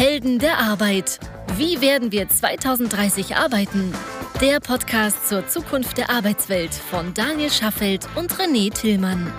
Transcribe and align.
Helden 0.00 0.38
der 0.38 0.56
Arbeit. 0.56 1.20
Wie 1.58 1.82
werden 1.82 2.10
wir 2.10 2.26
2030 2.26 3.36
arbeiten? 3.36 3.92
Der 4.40 4.58
Podcast 4.58 5.28
zur 5.28 5.46
Zukunft 5.46 5.98
der 5.98 6.08
Arbeitswelt 6.08 6.72
von 6.72 7.12
Daniel 7.12 7.50
Schaffelt 7.50 8.08
und 8.16 8.32
René 8.32 8.72
Tillmann. 8.72 9.30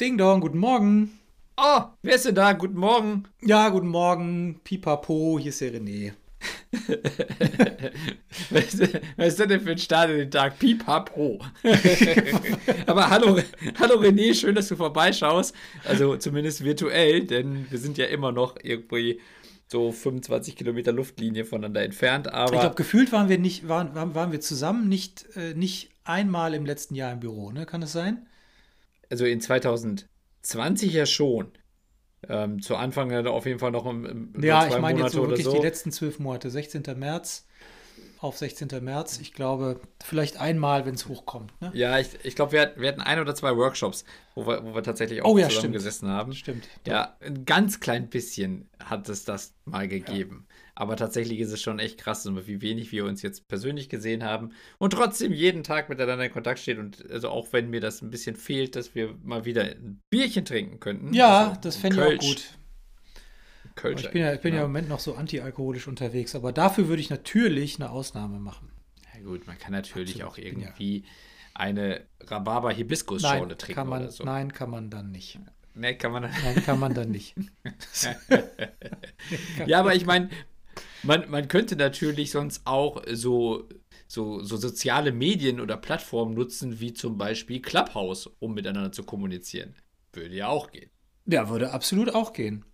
Ding 0.00 0.16
Dong, 0.16 0.40
guten 0.40 0.56
Morgen. 0.56 1.18
Oh, 1.58 1.82
wer 2.00 2.14
ist 2.14 2.24
denn 2.24 2.34
da? 2.34 2.54
Guten 2.54 2.78
Morgen. 2.78 3.24
Ja, 3.42 3.68
guten 3.68 3.88
Morgen. 3.88 4.58
Pipapo, 4.64 5.38
hier 5.38 5.50
ist 5.50 5.60
der 5.60 5.74
René. 5.74 6.14
Was, 8.50 8.74
ist 8.74 9.40
das 9.40 9.48
denn 9.48 9.60
für 9.60 9.72
ein 9.72 9.78
Start 9.78 10.10
in 10.10 10.18
den 10.18 10.30
Tag? 10.30 10.58
Pipapo. 10.58 11.38
Aber 12.86 13.10
hallo, 13.10 13.38
hallo 13.78 14.00
René, 14.00 14.34
schön, 14.34 14.54
dass 14.54 14.68
du 14.68 14.76
vorbeischaust. 14.76 15.54
Also 15.84 16.16
zumindest 16.16 16.64
virtuell, 16.64 17.26
denn 17.26 17.66
wir 17.70 17.78
sind 17.78 17.98
ja 17.98 18.06
immer 18.06 18.32
noch 18.32 18.56
irgendwie 18.62 19.20
so 19.68 19.90
25 19.90 20.56
Kilometer 20.56 20.92
Luftlinie 20.92 21.44
voneinander 21.44 21.82
entfernt. 21.82 22.32
Aber 22.32 22.54
ich 22.54 22.60
glaube, 22.60 22.76
gefühlt 22.76 23.12
waren 23.12 23.28
wir 23.28 23.38
nicht, 23.38 23.68
waren, 23.68 23.94
waren 23.94 24.32
wir 24.32 24.40
zusammen 24.40 24.88
nicht, 24.88 25.26
äh, 25.36 25.54
nicht 25.54 25.90
einmal 26.04 26.54
im 26.54 26.64
letzten 26.64 26.94
Jahr 26.94 27.12
im 27.12 27.20
Büro, 27.20 27.50
ne? 27.50 27.66
Kann 27.66 27.80
das 27.80 27.92
sein? 27.92 28.26
Also 29.10 29.24
in 29.24 29.40
2020 29.40 30.92
ja 30.92 31.06
schon. 31.06 31.52
Ähm, 32.28 32.60
zu 32.60 32.76
Anfang 32.76 33.26
auf 33.26 33.46
jeden 33.46 33.58
Fall 33.58 33.70
noch 33.70 33.86
im, 33.86 34.04
im 34.34 34.42
Ja, 34.42 34.66
ich 34.66 34.78
meine 34.78 35.00
jetzt 35.00 35.12
so 35.12 35.22
wirklich 35.28 35.44
so. 35.44 35.52
die 35.52 35.62
letzten 35.62 35.92
zwölf 35.92 36.18
Monate, 36.18 36.50
16. 36.50 36.82
März 36.96 37.45
auf 38.26 38.38
16. 38.38 38.68
März. 38.82 39.18
Ich 39.20 39.32
glaube, 39.32 39.80
vielleicht 40.02 40.40
einmal, 40.40 40.84
wenn 40.84 40.94
es 40.94 41.08
hochkommt. 41.08 41.52
Ne? 41.60 41.70
Ja, 41.74 41.98
ich, 41.98 42.08
ich 42.22 42.34
glaube, 42.34 42.52
wir, 42.52 42.74
wir, 42.76 42.88
hatten 42.88 43.00
ein 43.00 43.20
oder 43.20 43.34
zwei 43.34 43.56
Workshops, 43.56 44.04
wo 44.34 44.46
wir, 44.46 44.64
wo 44.64 44.74
wir 44.74 44.82
tatsächlich 44.82 45.22
auch 45.22 45.30
oh, 45.32 45.38
ja, 45.38 45.48
zusammengesessen 45.48 46.08
haben. 46.08 46.32
Stimmt. 46.34 46.68
Ja, 46.86 47.16
ein 47.20 47.44
ganz 47.44 47.80
klein 47.80 48.08
bisschen 48.08 48.68
hat 48.82 49.08
es 49.08 49.24
das 49.24 49.54
mal 49.64 49.88
gegeben. 49.88 50.46
Ja. 50.48 50.54
Aber 50.78 50.96
tatsächlich 50.96 51.40
ist 51.40 51.52
es 51.52 51.62
schon 51.62 51.78
echt 51.78 51.98
krass, 51.98 52.28
wie 52.30 52.60
wenig 52.60 52.92
wir 52.92 53.06
uns 53.06 53.22
jetzt 53.22 53.48
persönlich 53.48 53.88
gesehen 53.88 54.24
haben 54.24 54.50
und 54.76 54.92
trotzdem 54.92 55.32
jeden 55.32 55.62
Tag 55.62 55.88
miteinander 55.88 56.26
in 56.26 56.32
Kontakt 56.32 56.58
stehen. 56.58 56.78
Und 56.78 57.10
also 57.10 57.30
auch 57.30 57.52
wenn 57.52 57.70
mir 57.70 57.80
das 57.80 58.02
ein 58.02 58.10
bisschen 58.10 58.36
fehlt, 58.36 58.76
dass 58.76 58.94
wir 58.94 59.14
mal 59.24 59.46
wieder 59.46 59.62
ein 59.62 60.02
Bierchen 60.10 60.44
trinken 60.44 60.78
könnten. 60.78 61.14
Ja, 61.14 61.48
also 61.48 61.60
das 61.62 61.76
fände 61.76 61.96
ich 61.96 62.18
auch 62.18 62.26
gut. 62.26 62.44
Kölsch, 63.76 64.04
ich 64.04 64.10
bin, 64.10 64.22
ja, 64.22 64.32
ich 64.32 64.40
bin 64.40 64.54
ja. 64.54 64.62
im 64.62 64.68
Moment 64.68 64.88
noch 64.88 65.00
so 65.00 65.14
antialkoholisch 65.14 65.86
unterwegs, 65.86 66.34
aber 66.34 66.52
dafür 66.52 66.88
würde 66.88 67.00
ich 67.00 67.10
natürlich 67.10 67.76
eine 67.76 67.90
Ausnahme 67.90 68.38
machen. 68.38 68.72
Ja 69.14 69.20
gut, 69.22 69.46
man 69.46 69.58
kann 69.58 69.72
natürlich 69.72 70.22
Absolut, 70.24 70.32
auch 70.32 70.38
irgendwie 70.38 70.98
ja. 71.00 71.04
eine 71.54 72.00
Rhabarber-Hibiskus-Schorle 72.20 73.56
trinken 73.56 73.74
kann 73.74 73.88
man, 73.88 74.02
oder 74.02 74.10
so. 74.10 74.24
Nein, 74.24 74.52
kann 74.52 74.70
man 74.70 74.90
dann 74.90 75.12
nicht. 75.12 75.38
Nee, 75.74 75.94
kann 75.94 76.10
man 76.10 76.22
dann 76.22 76.32
Nein, 76.42 76.64
kann 76.64 76.80
man 76.80 76.94
dann 76.94 77.10
nicht. 77.10 77.34
ja, 79.66 79.78
aber 79.78 79.94
ich 79.94 80.06
meine, 80.06 80.30
man, 81.02 81.28
man 81.30 81.46
könnte 81.48 81.76
natürlich 81.76 82.30
sonst 82.30 82.62
auch 82.66 83.02
so, 83.12 83.68
so, 84.08 84.42
so 84.42 84.56
soziale 84.56 85.12
Medien 85.12 85.60
oder 85.60 85.76
Plattformen 85.76 86.34
nutzen, 86.34 86.80
wie 86.80 86.94
zum 86.94 87.18
Beispiel 87.18 87.60
Clubhouse, 87.60 88.30
um 88.38 88.54
miteinander 88.54 88.92
zu 88.92 89.04
kommunizieren. 89.04 89.74
Würde 90.14 90.34
ja 90.34 90.48
auch 90.48 90.70
gehen. 90.70 90.90
Ja, 91.26 91.50
würde 91.50 91.72
absolut 91.72 92.14
auch 92.14 92.32
gehen. 92.32 92.64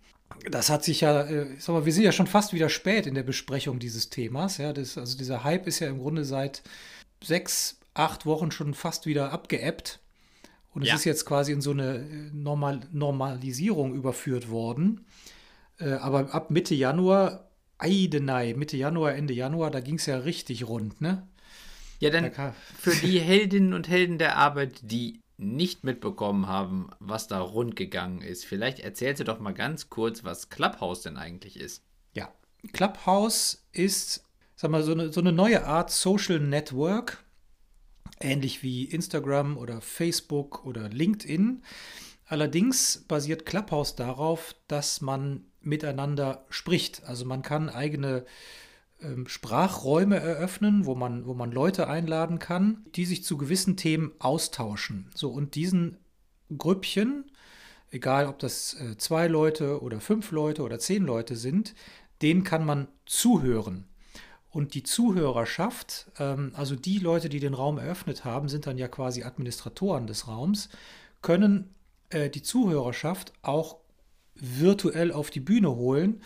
Das 0.49 0.69
hat 0.69 0.83
sich 0.83 1.01
ja, 1.01 1.23
äh, 1.23 1.47
sag 1.59 1.73
mal, 1.73 1.85
wir 1.85 1.93
sind 1.93 2.03
ja 2.03 2.11
schon 2.11 2.27
fast 2.27 2.53
wieder 2.53 2.69
spät 2.69 3.07
in 3.07 3.15
der 3.15 3.23
Besprechung 3.23 3.79
dieses 3.79 4.09
Themas. 4.09 4.57
Ja, 4.57 4.73
das, 4.73 4.97
also 4.97 5.17
dieser 5.17 5.43
Hype 5.43 5.67
ist 5.67 5.79
ja 5.79 5.87
im 5.87 5.99
Grunde 5.99 6.25
seit 6.25 6.63
sechs, 7.23 7.79
acht 7.93 8.25
Wochen 8.25 8.51
schon 8.51 8.73
fast 8.73 9.05
wieder 9.05 9.31
abgeebbt. 9.31 9.99
Und 10.73 10.81
es 10.81 10.89
ja. 10.89 10.95
ist 10.95 11.05
jetzt 11.05 11.25
quasi 11.25 11.51
in 11.51 11.61
so 11.61 11.71
eine 11.71 11.97
äh, 11.97 12.31
Normal 12.33 12.81
Normalisierung 12.91 13.93
überführt 13.93 14.49
worden. 14.49 15.05
Äh, 15.79 15.93
aber 15.93 16.33
ab 16.33 16.49
Mitte 16.49 16.75
Januar, 16.75 17.49
Eidenei, 17.77 18.53
Mitte 18.55 18.77
Januar, 18.77 19.13
Ende 19.13 19.33
Januar, 19.33 19.71
da 19.71 19.79
ging 19.79 19.95
es 19.95 20.05
ja 20.05 20.17
richtig 20.17 20.67
rund, 20.67 21.01
ne? 21.01 21.27
Ja, 21.99 22.09
dann 22.09 22.31
für 22.77 22.95
die 22.95 23.19
Heldinnen 23.21 23.73
und 23.73 23.87
Helden 23.87 24.17
der 24.17 24.35
Arbeit, 24.37 24.79
die 24.81 25.21
nicht 25.43 25.83
mitbekommen 25.83 26.47
haben, 26.47 26.89
was 26.99 27.27
da 27.27 27.39
rund 27.39 27.75
gegangen 27.75 28.21
ist, 28.21 28.45
vielleicht 28.45 28.79
erzählst 28.79 29.19
du 29.19 29.23
doch 29.23 29.39
mal 29.39 29.53
ganz 29.53 29.89
kurz, 29.89 30.23
was 30.23 30.49
Clubhouse 30.49 31.01
denn 31.01 31.17
eigentlich 31.17 31.59
ist. 31.59 31.83
Ja, 32.13 32.31
Clubhouse 32.71 33.65
ist, 33.71 34.25
sag 34.55 34.71
mal, 34.71 34.83
so 34.83 34.93
eine, 34.93 35.11
so 35.11 35.21
eine 35.21 35.31
neue 35.31 35.65
Art 35.65 35.91
Social 35.91 36.39
Network, 36.39 37.23
ähnlich 38.19 38.63
wie 38.63 38.85
Instagram 38.85 39.57
oder 39.57 39.81
Facebook 39.81 40.65
oder 40.65 40.89
LinkedIn. 40.89 41.63
Allerdings 42.25 43.03
basiert 43.07 43.45
Clubhouse 43.45 43.95
darauf, 43.95 44.55
dass 44.67 45.01
man 45.01 45.45
miteinander 45.61 46.45
spricht. 46.49 47.03
Also 47.03 47.25
man 47.25 47.41
kann 47.41 47.69
eigene 47.69 48.25
Sprachräume 49.27 50.17
eröffnen, 50.17 50.85
wo 50.85 50.95
man, 50.95 51.25
wo 51.25 51.33
man 51.33 51.51
Leute 51.51 51.87
einladen 51.87 52.39
kann, 52.39 52.85
die 52.95 53.05
sich 53.05 53.23
zu 53.23 53.37
gewissen 53.37 53.77
Themen 53.77 54.11
austauschen. 54.19 55.09
So, 55.15 55.29
und 55.29 55.55
diesen 55.55 55.97
Grüppchen, 56.57 57.31
egal 57.91 58.27
ob 58.27 58.39
das 58.39 58.73
äh, 58.75 58.97
zwei 58.97 59.27
Leute 59.27 59.81
oder 59.81 59.99
fünf 59.99 60.31
Leute 60.31 60.63
oder 60.63 60.79
zehn 60.79 61.03
Leute 61.03 61.35
sind, 61.35 61.75
denen 62.21 62.43
kann 62.43 62.65
man 62.65 62.87
zuhören. 63.05 63.85
Und 64.49 64.75
die 64.75 64.83
Zuhörerschaft, 64.83 66.11
ähm, 66.19 66.51
also 66.55 66.75
die 66.75 66.99
Leute, 66.99 67.27
die 67.29 67.39
den 67.39 67.53
Raum 67.55 67.77
eröffnet 67.77 68.23
haben, 68.23 68.49
sind 68.49 68.67
dann 68.67 68.77
ja 68.77 68.87
quasi 68.87 69.23
Administratoren 69.23 70.07
des 70.07 70.27
Raums, 70.27 70.69
können 71.21 71.73
äh, 72.09 72.29
die 72.29 72.43
Zuhörerschaft 72.43 73.33
auch 73.41 73.77
virtuell 74.35 75.11
auf 75.11 75.29
die 75.29 75.39
Bühne 75.39 75.75
holen 75.75 76.21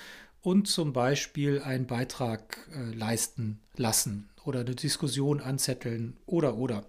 und 0.47 0.67
zum 0.67 0.93
Beispiel 0.93 1.61
einen 1.61 1.87
Beitrag 1.87 2.69
äh, 2.73 2.93
leisten 2.93 3.59
lassen 3.75 4.29
oder 4.45 4.61
eine 4.61 4.75
Diskussion 4.75 5.41
anzetteln 5.41 6.17
oder 6.25 6.57
oder 6.57 6.85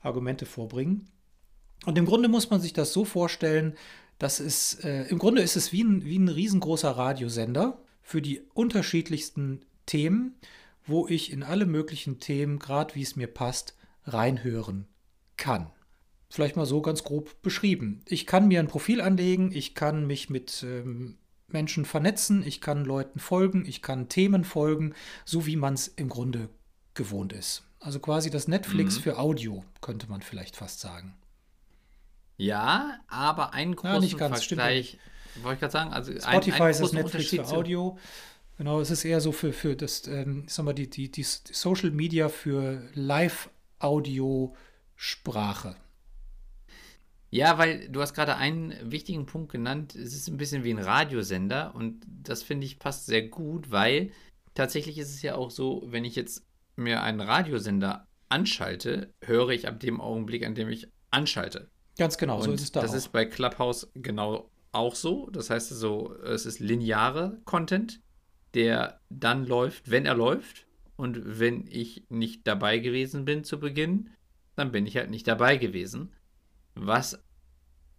Argumente 0.00 0.46
vorbringen. 0.46 1.08
Und 1.84 1.98
im 1.98 2.06
Grunde 2.06 2.28
muss 2.28 2.50
man 2.50 2.60
sich 2.60 2.72
das 2.72 2.92
so 2.92 3.04
vorstellen, 3.04 3.74
dass 4.18 4.40
es, 4.40 4.74
äh, 4.84 5.02
im 5.08 5.18
Grunde 5.18 5.42
ist 5.42 5.56
es 5.56 5.72
wie 5.72 5.84
ein, 5.84 6.04
wie 6.04 6.18
ein 6.18 6.28
riesengroßer 6.28 6.90
Radiosender 6.90 7.78
für 8.00 8.22
die 8.22 8.40
unterschiedlichsten 8.54 9.64
Themen 9.86 10.36
wo 10.86 11.06
ich 11.08 11.32
in 11.32 11.42
alle 11.42 11.66
möglichen 11.66 12.20
Themen, 12.20 12.58
gerade 12.58 12.94
wie 12.94 13.02
es 13.02 13.16
mir 13.16 13.26
passt, 13.26 13.76
reinhören 14.04 14.86
kann. 15.36 15.70
Vielleicht 16.28 16.56
mal 16.56 16.66
so 16.66 16.82
ganz 16.82 17.04
grob 17.04 17.40
beschrieben. 17.42 18.02
Ich 18.06 18.26
kann 18.26 18.48
mir 18.48 18.60
ein 18.60 18.68
Profil 18.68 19.00
anlegen, 19.00 19.52
ich 19.52 19.74
kann 19.74 20.06
mich 20.06 20.30
mit 20.30 20.64
ähm, 20.66 21.16
Menschen 21.54 21.86
vernetzen, 21.86 22.46
ich 22.46 22.60
kann 22.60 22.84
Leuten 22.84 23.18
folgen, 23.18 23.64
ich 23.66 23.80
kann 23.80 24.10
Themen 24.10 24.44
folgen, 24.44 24.94
so 25.24 25.46
wie 25.46 25.56
man 25.56 25.72
es 25.72 25.88
im 25.88 26.10
Grunde 26.10 26.50
gewohnt 26.92 27.32
ist. 27.32 27.62
Also 27.80 28.00
quasi 28.00 28.30
das 28.30 28.48
Netflix 28.48 28.98
mhm. 28.98 29.02
für 29.02 29.18
Audio, 29.18 29.64
könnte 29.80 30.08
man 30.08 30.20
vielleicht 30.20 30.56
fast 30.56 30.80
sagen. 30.80 31.14
Ja, 32.36 32.98
aber 33.08 33.54
ein 33.54 33.74
großen 33.74 33.94
ja, 33.94 34.00
nicht 34.00 34.18
ganz, 34.18 34.44
Vergleich, 34.44 34.98
wollte 35.42 35.54
ich 35.54 35.60
gerade 35.60 35.72
sagen, 35.72 35.92
also 35.92 36.12
Spotify 36.12 36.56
ein, 36.56 36.62
ein 36.62 36.70
ist 36.70 36.80
das 36.80 36.92
Netflix 36.92 37.30
für 37.30 37.46
Audio. 37.46 37.98
Genau, 38.56 38.80
es 38.80 38.90
ist 38.90 39.04
eher 39.04 39.20
so 39.20 39.32
für, 39.32 39.52
für 39.52 39.74
das, 39.74 40.06
ähm, 40.06 40.44
sag 40.46 40.64
mal, 40.64 40.74
die, 40.74 40.88
die, 40.88 41.10
die 41.10 41.24
Social 41.24 41.90
Media 41.90 42.28
für 42.28 42.88
Live-Audio-Sprache. 42.94 45.74
Ja, 47.34 47.58
weil 47.58 47.88
du 47.88 48.00
hast 48.00 48.14
gerade 48.14 48.36
einen 48.36 48.74
wichtigen 48.82 49.26
Punkt 49.26 49.50
genannt. 49.50 49.94
Es 49.94 50.14
ist 50.14 50.28
ein 50.28 50.36
bisschen 50.36 50.62
wie 50.62 50.72
ein 50.72 50.78
Radiosender 50.78 51.74
und 51.74 52.06
das 52.06 52.42
finde 52.42 52.66
ich 52.66 52.78
passt 52.78 53.06
sehr 53.06 53.28
gut, 53.28 53.70
weil 53.70 54.12
tatsächlich 54.54 54.98
ist 54.98 55.10
es 55.10 55.22
ja 55.22 55.34
auch 55.34 55.50
so, 55.50 55.82
wenn 55.86 56.04
ich 56.04 56.14
jetzt 56.14 56.46
mir 56.76 57.02
einen 57.02 57.20
Radiosender 57.20 58.06
anschalte, 58.28 59.12
höre 59.20 59.50
ich 59.50 59.66
ab 59.66 59.80
dem 59.80 60.00
Augenblick, 60.00 60.46
an 60.46 60.54
dem 60.54 60.68
ich 60.68 60.88
anschalte. 61.10 61.70
Ganz 61.98 62.18
genau, 62.18 62.36
und 62.36 62.44
so 62.44 62.52
ist 62.52 62.62
es 62.62 62.72
da. 62.72 62.82
Das 62.82 62.92
auch. 62.92 62.96
ist 62.96 63.12
bei 63.12 63.24
Clubhouse 63.24 63.90
genau 63.94 64.50
auch 64.72 64.94
so. 64.94 65.28
Das 65.30 65.50
heißt 65.50 65.68
so, 65.70 66.14
es 66.22 66.46
ist 66.46 66.60
lineare 66.60 67.40
Content 67.44 68.00
der 68.54 69.00
dann 69.10 69.46
läuft, 69.46 69.90
wenn 69.90 70.06
er 70.06 70.14
läuft. 70.14 70.66
Und 70.96 71.40
wenn 71.40 71.66
ich 71.66 72.04
nicht 72.08 72.46
dabei 72.46 72.78
gewesen 72.78 73.24
bin 73.24 73.42
zu 73.42 73.58
Beginn, 73.58 74.10
dann 74.54 74.70
bin 74.70 74.86
ich 74.86 74.96
halt 74.96 75.10
nicht 75.10 75.26
dabei 75.26 75.56
gewesen. 75.56 76.14
Was 76.76 77.23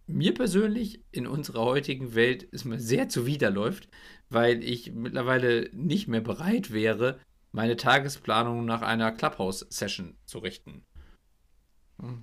mir 0.06 0.34
persönlich 0.34 1.04
in 1.10 1.26
unserer 1.26 1.64
heutigen 1.64 2.14
Welt 2.14 2.42
ist 2.42 2.64
mir 2.64 2.78
sehr 2.78 3.08
zuwiderläuft, 3.08 3.88
weil 4.28 4.62
ich 4.62 4.92
mittlerweile 4.92 5.70
nicht 5.72 6.08
mehr 6.08 6.20
bereit 6.20 6.72
wäre, 6.72 7.18
meine 7.52 7.76
Tagesplanung 7.76 8.64
nach 8.64 8.82
einer 8.82 9.12
Clubhouse-Session 9.12 10.16
zu 10.24 10.38
richten. 10.38 10.84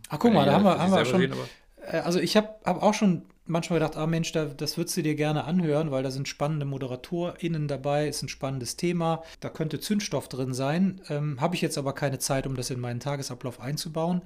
Ach, 0.09 0.19
guck 0.19 0.33
mal, 0.33 0.45
da 0.45 0.53
haben 0.53 0.63
wir, 0.63 0.77
haben 0.77 0.91
wir 0.91 1.05
schon. 1.05 1.21
Sehen, 1.21 1.33
äh, 1.81 1.97
also, 1.97 2.19
ich 2.19 2.37
habe 2.37 2.49
hab 2.63 2.81
auch 2.81 2.93
schon 2.93 3.25
manchmal 3.45 3.79
gedacht, 3.79 3.97
ah 3.97 4.07
Mensch, 4.07 4.31
da, 4.31 4.45
das 4.45 4.77
würdest 4.77 4.95
du 4.95 5.01
dir 5.01 5.15
gerne 5.15 5.43
anhören, 5.45 5.91
weil 5.91 6.03
da 6.03 6.11
sind 6.11 6.27
spannende 6.27 6.65
ModeratorInnen 6.65 7.67
dabei, 7.67 8.07
ist 8.07 8.21
ein 8.21 8.29
spannendes 8.29 8.77
Thema, 8.77 9.23
da 9.39 9.49
könnte 9.49 9.79
Zündstoff 9.79 10.29
drin 10.29 10.53
sein. 10.53 11.01
Ähm, 11.09 11.41
Habe 11.41 11.55
ich 11.55 11.61
jetzt 11.61 11.77
aber 11.77 11.93
keine 11.93 12.19
Zeit, 12.19 12.47
um 12.47 12.55
das 12.55 12.69
in 12.69 12.79
meinen 12.79 12.99
Tagesablauf 12.99 13.59
einzubauen. 13.59 14.21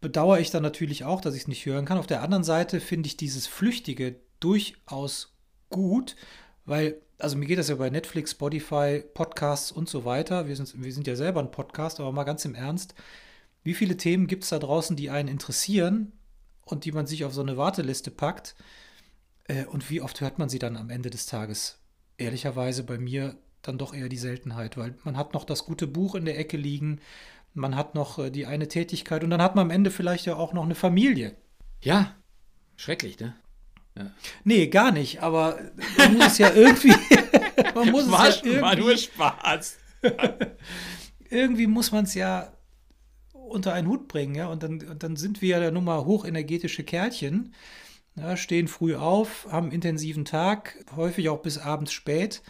Bedauere 0.00 0.40
ich 0.40 0.50
dann 0.50 0.62
natürlich 0.62 1.04
auch, 1.04 1.20
dass 1.20 1.34
ich 1.34 1.42
es 1.42 1.48
nicht 1.48 1.66
hören 1.66 1.84
kann. 1.84 1.98
Auf 1.98 2.06
der 2.06 2.22
anderen 2.22 2.44
Seite 2.44 2.80
finde 2.80 3.08
ich 3.08 3.16
dieses 3.16 3.46
Flüchtige 3.46 4.16
durchaus 4.40 5.34
gut, 5.70 6.16
Weil, 6.64 7.00
also 7.18 7.36
mir 7.38 7.46
geht 7.46 7.58
das 7.58 7.68
ja 7.68 7.76
bei 7.76 7.88
Netflix, 7.88 8.32
Spotify, 8.32 9.02
Podcasts 9.14 9.72
und 9.72 9.88
so 9.88 10.04
weiter. 10.04 10.48
Wir 10.48 10.54
sind, 10.54 10.82
wir 10.82 10.92
sind 10.92 11.06
ja 11.06 11.16
selber 11.16 11.40
ein 11.40 11.50
Podcast, 11.50 11.98
aber 11.98 12.12
mal 12.12 12.24
ganz 12.24 12.44
im 12.44 12.54
Ernst. 12.54 12.94
Wie 13.62 13.72
viele 13.72 13.96
Themen 13.96 14.26
gibt 14.26 14.44
es 14.44 14.50
da 14.50 14.58
draußen, 14.58 14.94
die 14.94 15.08
einen 15.08 15.28
interessieren 15.28 16.12
und 16.66 16.84
die 16.84 16.92
man 16.92 17.06
sich 17.06 17.24
auf 17.24 17.32
so 17.32 17.40
eine 17.40 17.56
Warteliste 17.56 18.10
packt? 18.10 18.54
Äh, 19.44 19.64
und 19.64 19.88
wie 19.88 20.02
oft 20.02 20.20
hört 20.20 20.38
man 20.38 20.50
sie 20.50 20.58
dann 20.58 20.76
am 20.76 20.90
Ende 20.90 21.08
des 21.08 21.24
Tages? 21.24 21.78
Ehrlicherweise 22.18 22.84
bei 22.84 22.98
mir 22.98 23.36
dann 23.62 23.78
doch 23.78 23.94
eher 23.94 24.10
die 24.10 24.18
Seltenheit, 24.18 24.76
weil 24.76 24.94
man 25.04 25.16
hat 25.16 25.32
noch 25.32 25.44
das 25.44 25.64
gute 25.64 25.86
Buch 25.86 26.14
in 26.14 26.26
der 26.26 26.38
Ecke 26.38 26.58
liegen, 26.58 27.00
man 27.54 27.76
hat 27.76 27.94
noch 27.94 28.18
äh, 28.18 28.30
die 28.30 28.46
eine 28.46 28.68
Tätigkeit 28.68 29.24
und 29.24 29.30
dann 29.30 29.42
hat 29.42 29.54
man 29.54 29.66
am 29.66 29.70
Ende 29.70 29.90
vielleicht 29.90 30.26
ja 30.26 30.36
auch 30.36 30.52
noch 30.52 30.64
eine 30.64 30.74
Familie. 30.74 31.36
Ja, 31.82 32.14
schrecklich, 32.76 33.18
ne? 33.18 33.34
Ja. 33.96 34.10
Nee, 34.44 34.68
gar 34.68 34.92
nicht, 34.92 35.22
aber 35.22 35.58
man 35.96 36.14
muss 36.14 36.26
es 36.26 36.38
ja 36.38 36.52
irgendwie. 36.52 36.94
man 37.74 37.90
muss 37.90 38.10
war, 38.10 38.28
es 38.28 38.40
ja 38.40 38.46
irgendwie, 38.46 38.62
war 38.62 38.76
nur 38.76 38.96
Spaß. 38.96 39.78
irgendwie 41.30 41.66
muss 41.66 41.92
man 41.92 42.04
es 42.04 42.14
ja 42.14 42.52
unter 43.32 43.72
einen 43.72 43.88
Hut 43.88 44.08
bringen, 44.08 44.34
ja. 44.34 44.46
Und 44.46 44.62
dann, 44.62 44.80
und 44.82 45.02
dann 45.02 45.16
sind 45.16 45.42
wir 45.42 45.58
ja 45.58 45.70
nun 45.70 45.84
mal 45.84 46.04
hochenergetische 46.04 46.84
Kerlchen, 46.84 47.54
ja, 48.16 48.36
stehen 48.36 48.68
früh 48.68 48.96
auf, 48.96 49.46
haben 49.50 49.66
einen 49.66 49.74
intensiven 49.74 50.24
Tag, 50.24 50.84
häufig 50.96 51.28
auch 51.28 51.42
bis 51.42 51.58
abends 51.58 51.92
spät, 51.92 52.42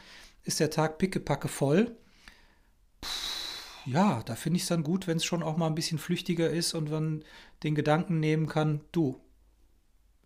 ist 0.45 0.61
der 0.61 0.71
Tag 0.71 0.99
pickepacke 0.99 1.49
voll. 1.49 1.97
Ja, 3.88 4.23
da 4.25 4.35
finde 4.35 4.58
ich 4.58 4.64
es 4.64 4.69
dann 4.69 4.82
gut, 4.82 5.06
wenn 5.06 5.17
es 5.17 5.25
schon 5.25 5.43
auch 5.43 5.56
mal 5.56 5.67
ein 5.67 5.75
bisschen 5.75 5.99
flüchtiger 5.99 6.50
ist 6.50 6.75
und 6.75 6.90
man 6.90 7.25
den 7.62 7.75
Gedanken 7.75 8.20
nehmen 8.20 8.46
kann, 8.46 8.85
du, 8.93 9.19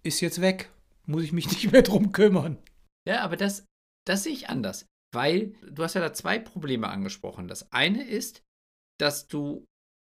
ist 0.03 0.21
jetzt 0.21 0.41
weg, 0.41 0.73
muss 1.07 1.23
ich 1.23 1.33
mich 1.33 1.47
nicht 1.51 1.71
mehr 1.71 1.83
drum 1.83 2.11
kümmern. 2.11 2.59
Ja, 3.07 3.21
aber 3.21 3.37
das, 3.37 3.65
das 4.05 4.25
sehe 4.25 4.33
ich 4.33 4.49
anders, 4.49 4.87
weil 5.15 5.55
du 5.63 5.85
hast 5.85 5.95
ja 5.95 6.01
da 6.01 6.13
zwei 6.13 6.41
Probleme 6.41 6.89
angesprochen. 6.89 7.47
Das 7.47 7.71
eine 7.73 8.03
ist, 8.05 8.43
dass 9.01 9.29
du 9.29 9.65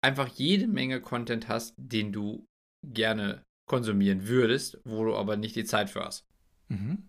einfach 0.02 0.28
jede 0.28 0.66
Menge 0.66 1.02
Content 1.02 1.48
hast, 1.48 1.74
den 1.76 2.12
du 2.12 2.46
gerne 2.82 3.42
konsumieren 3.68 4.26
würdest, 4.26 4.80
wo 4.84 5.04
du 5.04 5.16
aber 5.16 5.36
nicht 5.36 5.56
die 5.56 5.64
Zeit 5.64 5.90
für 5.90 6.04
hast. 6.04 6.26
Mhm. 6.68 7.08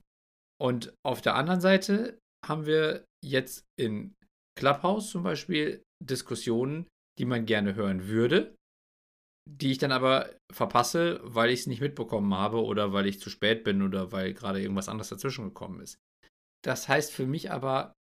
Und 0.62 0.94
auf 1.06 1.22
der 1.22 1.36
anderen 1.36 1.62
Seite 1.62 2.20
haben 2.46 2.66
wir 2.66 3.06
jetzt 3.24 3.64
in 3.78 4.14
Clubhouse 4.58 5.10
zum 5.10 5.24
Beispiel 5.24 5.85
Diskussionen, 6.04 6.88
die 7.18 7.26
man 7.26 7.46
gerne 7.46 7.76
hören 7.76 8.08
würde, 8.08 8.56
die 9.50 9.72
ich 9.72 9.78
dann 9.78 9.92
aber 9.92 10.36
verpasse, 10.52 11.20
weil 11.24 11.50
ich 11.50 11.62
es 11.62 11.68
nicht 11.68 11.82
mitbekommen 11.82 12.34
habe 12.34 12.64
oder 12.64 12.94
weil 12.94 13.06
ich 13.06 13.20
zu 13.20 13.30
spät 13.30 13.64
bin 13.64 13.82
oder 13.82 14.12
weil 14.12 14.34
gerade 14.34 14.62
irgendwas 14.62 14.90
anderes 14.90 15.10
dazwischen 15.10 15.46
gekommen 15.46 15.82
ist. 15.82 15.98
Das 16.64 16.88
heißt 16.88 17.12
für 17.12 17.28
mich 17.28 17.52
aber, 17.52 17.94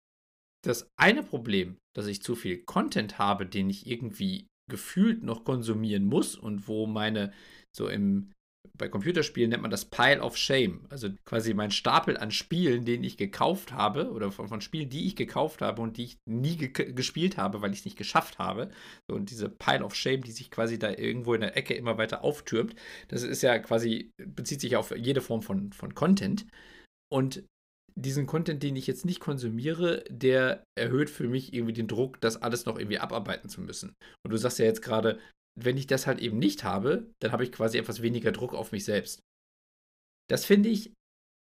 das 0.65 0.87
eine 0.97 1.23
Problem, 1.23 1.77
dass 1.93 2.07
ich 2.07 2.23
zu 2.23 2.35
viel 2.35 2.63
Content 2.63 3.17
habe, 3.19 3.45
den 3.45 3.69
ich 3.69 3.85
irgendwie 3.85 4.47
gefühlt 4.71 5.21
noch 5.21 5.43
konsumieren 5.43 6.05
muss 6.05 6.35
und 6.35 6.69
wo 6.69 6.87
meine 6.87 7.33
so 7.75 7.89
im 7.89 8.31
bei 8.77 8.89
Computerspielen 8.89 9.51
nennt 9.51 9.61
man 9.61 9.71
das 9.71 9.85
Pile 9.85 10.21
of 10.21 10.35
Shame. 10.35 10.85
Also 10.89 11.09
quasi 11.25 11.53
mein 11.53 11.69
Stapel 11.69 12.17
an 12.17 12.31
Spielen, 12.31 12.85
den 12.85 13.03
ich 13.03 13.17
gekauft 13.17 13.71
habe, 13.71 14.11
oder 14.11 14.31
von, 14.31 14.47
von 14.47 14.61
Spielen, 14.61 14.89
die 14.89 15.05
ich 15.05 15.15
gekauft 15.15 15.61
habe 15.61 15.81
und 15.81 15.97
die 15.97 16.05
ich 16.05 16.17
nie 16.25 16.57
ge 16.57 16.93
gespielt 16.93 17.37
habe, 17.37 17.61
weil 17.61 17.71
ich 17.71 17.79
es 17.79 17.85
nicht 17.85 17.97
geschafft 17.97 18.39
habe. 18.39 18.71
Und 19.07 19.29
diese 19.29 19.49
Pile 19.49 19.83
of 19.83 19.95
Shame, 19.95 20.23
die 20.23 20.31
sich 20.31 20.49
quasi 20.49 20.79
da 20.79 20.89
irgendwo 20.89 21.35
in 21.35 21.41
der 21.41 21.55
Ecke 21.55 21.75
immer 21.75 21.97
weiter 21.97 22.23
auftürmt, 22.23 22.75
das 23.09 23.21
ist 23.21 23.43
ja 23.43 23.59
quasi, 23.59 24.11
bezieht 24.17 24.61
sich 24.61 24.75
auf 24.75 24.95
jede 24.95 25.21
Form 25.21 25.43
von, 25.43 25.71
von 25.71 25.93
Content. 25.93 26.47
Und 27.11 27.43
diesen 27.95 28.25
Content, 28.25 28.63
den 28.63 28.75
ich 28.75 28.87
jetzt 28.87 29.05
nicht 29.05 29.19
konsumiere, 29.19 30.03
der 30.09 30.63
erhöht 30.75 31.11
für 31.11 31.27
mich 31.27 31.53
irgendwie 31.53 31.73
den 31.73 31.87
Druck, 31.87 32.19
das 32.21 32.41
alles 32.41 32.65
noch 32.65 32.79
irgendwie 32.79 32.97
abarbeiten 32.97 33.49
zu 33.49 33.61
müssen. 33.61 33.93
Und 34.25 34.31
du 34.31 34.37
sagst 34.37 34.57
ja 34.57 34.65
jetzt 34.65 34.81
gerade, 34.81 35.19
wenn 35.59 35.77
ich 35.77 35.87
das 35.87 36.07
halt 36.07 36.19
eben 36.19 36.39
nicht 36.39 36.63
habe, 36.63 37.11
dann 37.21 37.31
habe 37.31 37.43
ich 37.43 37.51
quasi 37.51 37.77
etwas 37.77 38.01
weniger 38.01 38.31
Druck 38.31 38.53
auf 38.53 38.71
mich 38.71 38.85
selbst. 38.85 39.21
Das 40.29 40.45
finde 40.45 40.69
ich, 40.69 40.93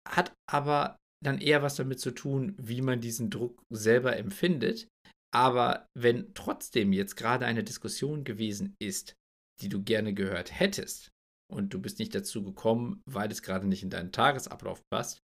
hat 0.09 0.33
aber 0.51 0.97
dann 1.23 1.39
eher 1.39 1.63
was 1.63 1.77
damit 1.77 2.01
zu 2.01 2.13
tun, 2.13 2.55
wie 2.59 2.81
man 2.81 3.01
diesen 3.01 3.31
Druck 3.31 3.63
selber 3.71 4.17
empfindet. 4.17 4.89
Aber 5.33 5.87
wenn 5.97 6.35
trotzdem 6.35 6.93
jetzt 6.93 7.17
gerade 7.17 7.47
eine 7.47 7.63
Diskussion 7.63 8.25
gewesen 8.25 8.75
ist, 8.81 9.15
die 9.61 9.69
du 9.69 9.83
gerne 9.83 10.15
gehört 10.15 10.59
hättest, 10.59 11.11
und 11.51 11.75
du 11.75 11.81
bist 11.81 11.99
nicht 11.99 12.15
dazu 12.15 12.43
gekommen, 12.43 13.03
weil 13.07 13.31
es 13.31 13.43
gerade 13.43 13.67
nicht 13.67 13.83
in 13.83 13.91
deinen 13.91 14.13
Tagesablauf 14.13 14.81
passt, 14.91 15.21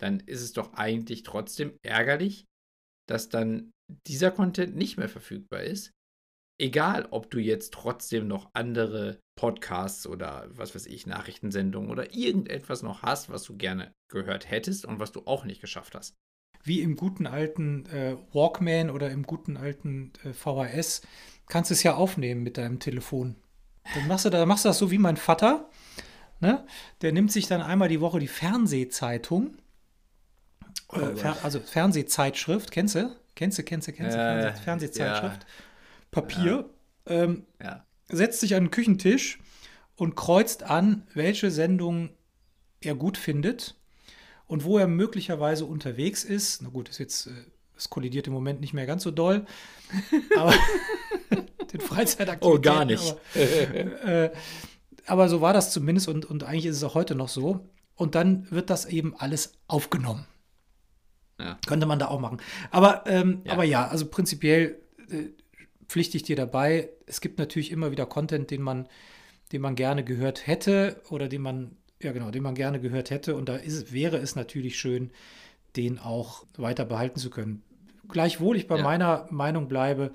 dann 0.00 0.20
ist 0.20 0.42
es 0.42 0.52
doch 0.52 0.74
eigentlich 0.74 1.22
trotzdem 1.22 1.78
ärgerlich, 1.82 2.44
dass 3.08 3.28
dann 3.28 3.70
dieser 4.06 4.30
Content 4.30 4.74
nicht 4.74 4.96
mehr 4.96 5.08
verfügbar 5.08 5.62
ist, 5.62 5.92
egal 6.58 7.08
ob 7.10 7.30
du 7.30 7.38
jetzt 7.38 7.72
trotzdem 7.72 8.28
noch 8.28 8.50
andere 8.52 9.18
Podcasts 9.36 10.06
oder 10.06 10.46
was 10.50 10.74
weiß 10.74 10.86
ich, 10.86 11.06
Nachrichtensendungen 11.06 11.90
oder 11.90 12.14
irgendetwas 12.14 12.82
noch 12.82 13.02
hast, 13.02 13.30
was 13.30 13.42
du 13.44 13.56
gerne 13.56 13.92
gehört 14.08 14.50
hättest 14.50 14.84
und 14.84 15.00
was 15.00 15.12
du 15.12 15.22
auch 15.26 15.44
nicht 15.44 15.60
geschafft 15.60 15.94
hast. 15.94 16.14
Wie 16.62 16.80
im 16.80 16.96
guten 16.96 17.26
alten 17.26 17.86
äh, 17.86 18.16
Walkman 18.32 18.90
oder 18.90 19.10
im 19.10 19.24
guten 19.24 19.56
alten 19.56 20.12
äh, 20.24 20.32
VHS 20.32 21.02
kannst 21.46 21.70
du 21.70 21.74
es 21.74 21.82
ja 21.82 21.94
aufnehmen 21.94 22.42
mit 22.42 22.56
deinem 22.56 22.78
Telefon. 22.78 23.36
Dann 23.94 24.08
machst 24.08 24.24
du, 24.24 24.30
da 24.30 24.46
machst 24.46 24.64
du 24.64 24.70
das 24.70 24.78
so 24.78 24.90
wie 24.90 24.98
mein 24.98 25.18
Vater. 25.18 25.68
Ne? 26.40 26.64
Der 27.02 27.12
nimmt 27.12 27.32
sich 27.32 27.46
dann 27.48 27.60
einmal 27.60 27.88
die 27.88 28.00
Woche 28.00 28.18
die 28.18 28.28
Fernsehzeitung, 28.28 29.58
äh, 30.92 31.00
oh, 31.00 31.16
Fer 31.16 31.36
also 31.42 31.60
Fernsehzeitschrift, 31.60 32.70
kennst 32.70 32.94
du? 32.94 33.14
Kennst 33.34 33.58
du, 33.58 33.62
kennst 33.62 33.88
du, 33.88 33.92
kennst 33.92 34.16
du? 34.16 34.20
Fernseh 34.20 34.62
Fernsehzeitschrift. 34.62 35.42
Ja 35.42 35.48
Papier, 36.14 36.70
ja. 37.08 37.14
Ähm, 37.14 37.46
ja. 37.62 37.84
setzt 38.08 38.40
sich 38.40 38.54
an 38.54 38.64
den 38.64 38.70
Küchentisch 38.70 39.40
und 39.96 40.14
kreuzt 40.14 40.62
an, 40.62 41.06
welche 41.12 41.50
Sendung 41.50 42.10
er 42.80 42.94
gut 42.94 43.18
findet 43.18 43.76
und 44.46 44.64
wo 44.64 44.78
er 44.78 44.86
möglicherweise 44.86 45.64
unterwegs 45.66 46.24
ist. 46.24 46.62
Na 46.62 46.68
gut, 46.68 46.88
ist 46.88 46.98
jetzt, 46.98 47.26
äh, 47.26 47.30
es 47.76 47.90
kollidiert 47.90 48.26
im 48.26 48.32
Moment 48.32 48.60
nicht 48.60 48.74
mehr 48.74 48.86
ganz 48.86 49.02
so 49.02 49.10
doll, 49.10 49.44
aber 50.36 50.54
den 51.72 51.80
Freizeitaktivitäten. 51.80 52.58
Oh, 52.58 52.60
gar 52.60 52.84
nicht. 52.84 53.16
Aber, 53.34 54.04
äh, 54.08 54.32
aber 55.06 55.28
so 55.28 55.40
war 55.40 55.52
das 55.52 55.72
zumindest 55.72 56.08
und, 56.08 56.24
und 56.24 56.44
eigentlich 56.44 56.66
ist 56.66 56.76
es 56.76 56.84
auch 56.84 56.94
heute 56.94 57.14
noch 57.14 57.28
so. 57.28 57.68
Und 57.96 58.14
dann 58.14 58.50
wird 58.50 58.70
das 58.70 58.86
eben 58.86 59.14
alles 59.16 59.52
aufgenommen. 59.68 60.26
Ja. 61.38 61.58
Könnte 61.66 61.86
man 61.86 61.98
da 61.98 62.08
auch 62.08 62.20
machen. 62.20 62.38
Aber, 62.70 63.04
ähm, 63.06 63.42
ja. 63.44 63.52
aber 63.52 63.64
ja, 63.64 63.86
also 63.86 64.06
prinzipiell 64.06 64.80
äh, 65.10 65.28
pflichte 65.88 66.16
ich 66.16 66.22
dir 66.22 66.36
dabei. 66.36 66.90
Es 67.06 67.20
gibt 67.20 67.38
natürlich 67.38 67.70
immer 67.70 67.90
wieder 67.90 68.06
Content, 68.06 68.50
den 68.50 68.62
man, 68.62 68.88
den 69.52 69.60
man 69.60 69.74
gerne 69.74 70.04
gehört 70.04 70.46
hätte 70.46 71.00
oder 71.10 71.28
den 71.28 71.42
man, 71.42 71.76
ja 72.02 72.12
genau, 72.12 72.30
den 72.30 72.42
man 72.42 72.54
gerne 72.54 72.80
gehört 72.80 73.10
hätte. 73.10 73.36
Und 73.36 73.48
da 73.48 73.56
ist, 73.56 73.92
wäre 73.92 74.18
es 74.18 74.36
natürlich 74.36 74.78
schön, 74.78 75.10
den 75.76 75.98
auch 75.98 76.44
weiter 76.56 76.84
behalten 76.84 77.18
zu 77.18 77.30
können. 77.30 77.62
Gleichwohl 78.08 78.56
ich 78.56 78.66
bei 78.66 78.76
ja. 78.76 78.82
meiner 78.82 79.26
Meinung 79.30 79.68
bleibe, 79.68 80.12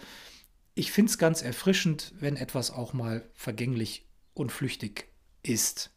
ich 0.75 0.91
finde 0.91 1.09
es 1.09 1.17
ganz 1.17 1.41
erfrischend, 1.41 2.13
wenn 2.19 2.37
etwas 2.37 2.71
auch 2.71 2.93
mal 2.93 3.27
vergänglich 3.33 4.05
und 4.33 4.51
flüchtig 4.51 5.09
ist. 5.43 5.91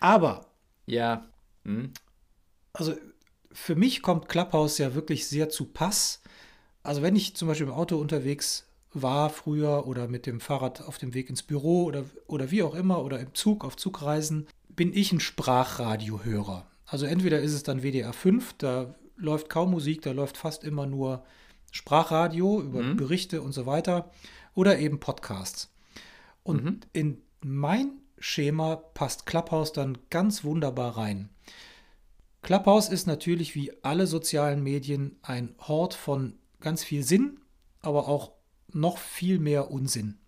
Aber. 0.00 0.46
Ja. 0.86 1.28
Hm. 1.64 1.92
Also 2.72 2.96
für 3.52 3.74
mich 3.74 4.02
kommt 4.02 4.28
Clubhouse 4.28 4.78
ja 4.78 4.94
wirklich 4.94 5.26
sehr 5.26 5.48
zu 5.48 5.66
Pass, 5.66 6.22
also 6.88 7.02
wenn 7.02 7.16
ich 7.16 7.36
zum 7.36 7.48
Beispiel 7.48 7.66
im 7.66 7.72
Auto 7.74 7.98
unterwegs 7.98 8.64
war 8.94 9.28
früher 9.28 9.86
oder 9.86 10.08
mit 10.08 10.24
dem 10.24 10.40
Fahrrad 10.40 10.80
auf 10.80 10.96
dem 10.96 11.12
Weg 11.12 11.28
ins 11.28 11.42
Büro 11.42 11.84
oder, 11.84 12.06
oder 12.26 12.50
wie 12.50 12.62
auch 12.62 12.74
immer 12.74 13.04
oder 13.04 13.20
im 13.20 13.34
Zug 13.34 13.62
auf 13.62 13.76
Zugreisen, 13.76 14.46
bin 14.70 14.94
ich 14.94 15.12
ein 15.12 15.20
Sprachradiohörer. 15.20 16.66
Also 16.86 17.04
entweder 17.04 17.40
ist 17.40 17.52
es 17.52 17.62
dann 17.62 17.82
WDR 17.82 18.14
5, 18.14 18.54
da 18.54 18.94
läuft 19.16 19.50
kaum 19.50 19.70
Musik, 19.70 20.00
da 20.00 20.12
läuft 20.12 20.38
fast 20.38 20.64
immer 20.64 20.86
nur 20.86 21.24
Sprachradio 21.72 22.62
über 22.62 22.82
mhm. 22.82 22.96
Berichte 22.96 23.42
und 23.42 23.52
so 23.52 23.66
weiter 23.66 24.10
oder 24.54 24.78
eben 24.78 24.98
Podcasts. 24.98 25.70
Und 26.42 26.64
mhm. 26.64 26.80
in 26.94 27.22
mein 27.42 28.00
Schema 28.18 28.76
passt 28.76 29.26
Clubhouse 29.26 29.74
dann 29.74 29.98
ganz 30.08 30.42
wunderbar 30.42 30.96
rein. 30.96 31.28
Clubhouse 32.40 32.88
ist 32.88 33.06
natürlich 33.06 33.54
wie 33.54 33.72
alle 33.84 34.06
sozialen 34.06 34.62
Medien 34.62 35.16
ein 35.20 35.54
Hort 35.58 35.92
von 35.92 36.38
ganz 36.60 36.84
viel 36.84 37.02
Sinn, 37.02 37.40
aber 37.80 38.08
auch 38.08 38.32
noch 38.72 38.98
viel 38.98 39.38
mehr 39.38 39.70
Unsinn. 39.70 40.18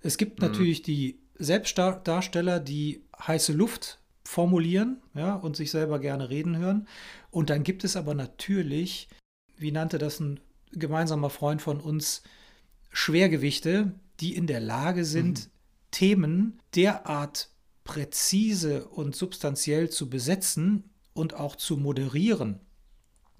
Es 0.00 0.16
gibt 0.16 0.40
mhm. 0.40 0.48
natürlich 0.48 0.82
die 0.82 1.20
Selbstdarsteller, 1.36 2.60
die 2.60 3.04
heiße 3.18 3.52
Luft 3.52 4.00
formulieren 4.24 5.02
ja, 5.14 5.34
und 5.34 5.56
sich 5.56 5.70
selber 5.70 5.98
gerne 5.98 6.30
reden 6.30 6.56
hören. 6.56 6.88
Und 7.30 7.50
dann 7.50 7.62
gibt 7.62 7.84
es 7.84 7.96
aber 7.96 8.14
natürlich, 8.14 9.08
wie 9.56 9.72
nannte 9.72 9.98
das 9.98 10.20
ein 10.20 10.40
gemeinsamer 10.72 11.30
Freund 11.30 11.62
von 11.62 11.80
uns, 11.80 12.22
Schwergewichte, 12.90 13.92
die 14.20 14.34
in 14.36 14.46
der 14.46 14.60
Lage 14.60 15.04
sind, 15.04 15.46
mhm. 15.46 15.50
Themen 15.90 16.60
derart 16.74 17.50
präzise 17.84 18.86
und 18.86 19.14
substanziell 19.14 19.90
zu 19.90 20.08
besetzen 20.08 20.90
und 21.12 21.34
auch 21.34 21.56
zu 21.56 21.76
moderieren, 21.76 22.60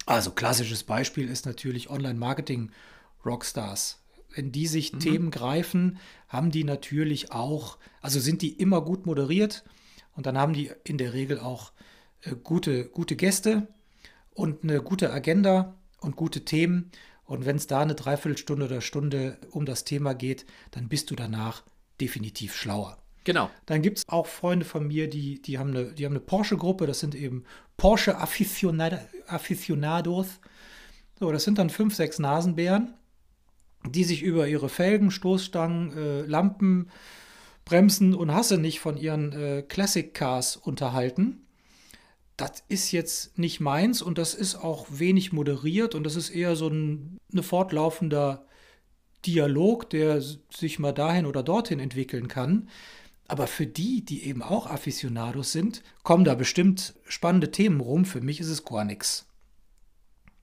Also 0.07 0.33
klassisches 0.33 0.85
Beispiel 0.85 1.29
ist 1.29 1.47
natürlich 1.47 1.91
Online-Marketing-Rockstars. 1.91 4.01
Wenn 4.35 4.53
die 4.53 4.67
sich 4.67 4.93
mhm. 4.93 5.01
Themen 5.01 5.31
greifen, 5.31 5.99
haben 6.29 6.51
die 6.51 6.65
natürlich 6.65 7.33
auch, 7.33 7.79
also 8.01 8.21
sind 8.21 8.43
die 8.43 8.53
immer 8.53 8.83
gut 8.83 9.07
moderiert 9.07 9.65
und 10.15 10.27
dann 10.27 10.37
haben 10.37 10.53
die 10.53 10.71
in 10.85 10.99
der 10.99 11.13
Regel 11.13 11.39
auch 11.39 11.73
äh, 12.23 12.35
gute, 12.35 12.87
gute 12.87 13.15
Gäste 13.17 13.69
und 14.35 14.65
eine 14.65 14.83
gute 14.83 15.13
Agenda 15.13 15.75
und 16.01 16.17
gute 16.17 16.45
Themen. 16.45 16.91
Und 17.25 17.47
wenn 17.47 17.57
es 17.57 17.67
da 17.67 17.81
eine 17.81 17.95
Dreiviertelstunde 17.95 18.67
oder 18.67 18.83
Stunde 18.83 19.39
um 19.51 19.65
das 19.65 19.85
Thema 19.85 20.15
geht, 20.15 20.45
dann 20.73 20.89
bist 20.89 21.11
du 21.11 21.15
danach 21.15 21.63
definitiv 22.01 22.55
schlauer. 22.55 22.99
Genau. 23.25 23.51
Dann 23.67 23.83
gibt 23.83 23.99
es 23.99 24.09
auch 24.09 24.27
Freunde 24.27 24.65
von 24.65 24.87
mir, 24.87 25.09
die, 25.09 25.41
die 25.41 25.59
haben 25.59 25.71
eine, 25.71 25.95
eine 25.97 26.21
Porsche-Gruppe, 26.21 26.87
das 26.87 27.01
sind 27.01 27.15
eben 27.15 27.45
Porsche-Aficionados. 27.79 30.41
So, 31.19 31.33
das 31.33 31.45
sind 31.45 31.59
dann 31.59 31.71
fünf, 31.71 31.95
sechs 31.95 32.19
Nasenbären, 32.19 32.93
die 33.89 34.05
sich 34.05 34.23
über 34.23 34.47
ihre 34.47 34.69
Felgen, 34.69 35.11
Stoßstangen, 35.11 35.97
äh, 35.97 36.21
Lampen, 36.23 36.91
Bremsen 37.65 38.15
und 38.15 38.35
Hasse 38.35 38.59
nicht 38.59 38.81
von 38.81 38.99
ihren 38.99 39.33
äh, 39.33 39.63
Classic 39.63 40.13
Cars 40.13 40.57
unterhalten. 40.57 41.47
Das 42.37 42.63
ist 42.69 42.93
jetzt 42.93 43.39
nicht 43.39 43.61
meins 43.61 44.03
und 44.03 44.19
das 44.19 44.35
ist 44.35 44.57
auch 44.57 44.87
wenig 44.91 45.33
moderiert 45.33 45.95
und 45.95 46.05
das 46.05 46.17
ist 46.17 46.29
eher 46.31 46.57
so 46.57 46.69
ein 46.69 47.17
eine 47.33 47.43
fortlaufender 47.43 48.45
Dialog, 49.27 49.91
der 49.91 50.21
sich 50.21 50.79
mal 50.79 50.93
dahin 50.93 51.27
oder 51.27 51.43
dorthin 51.43 51.81
entwickeln 51.81 52.29
kann. 52.29 52.69
Aber 53.27 53.47
für 53.47 53.67
die, 53.67 54.05
die 54.05 54.25
eben 54.25 54.43
auch 54.43 54.67
Aficionados 54.67 55.53
sind, 55.53 55.83
kommen 56.03 56.25
da 56.25 56.35
bestimmt 56.35 56.95
spannende 57.07 57.51
Themen 57.51 57.81
rum. 57.81 58.05
Für 58.05 58.21
mich 58.21 58.41
ist 58.41 58.49
es 58.49 58.65
gar 58.65 58.85
nichts. 58.85 59.27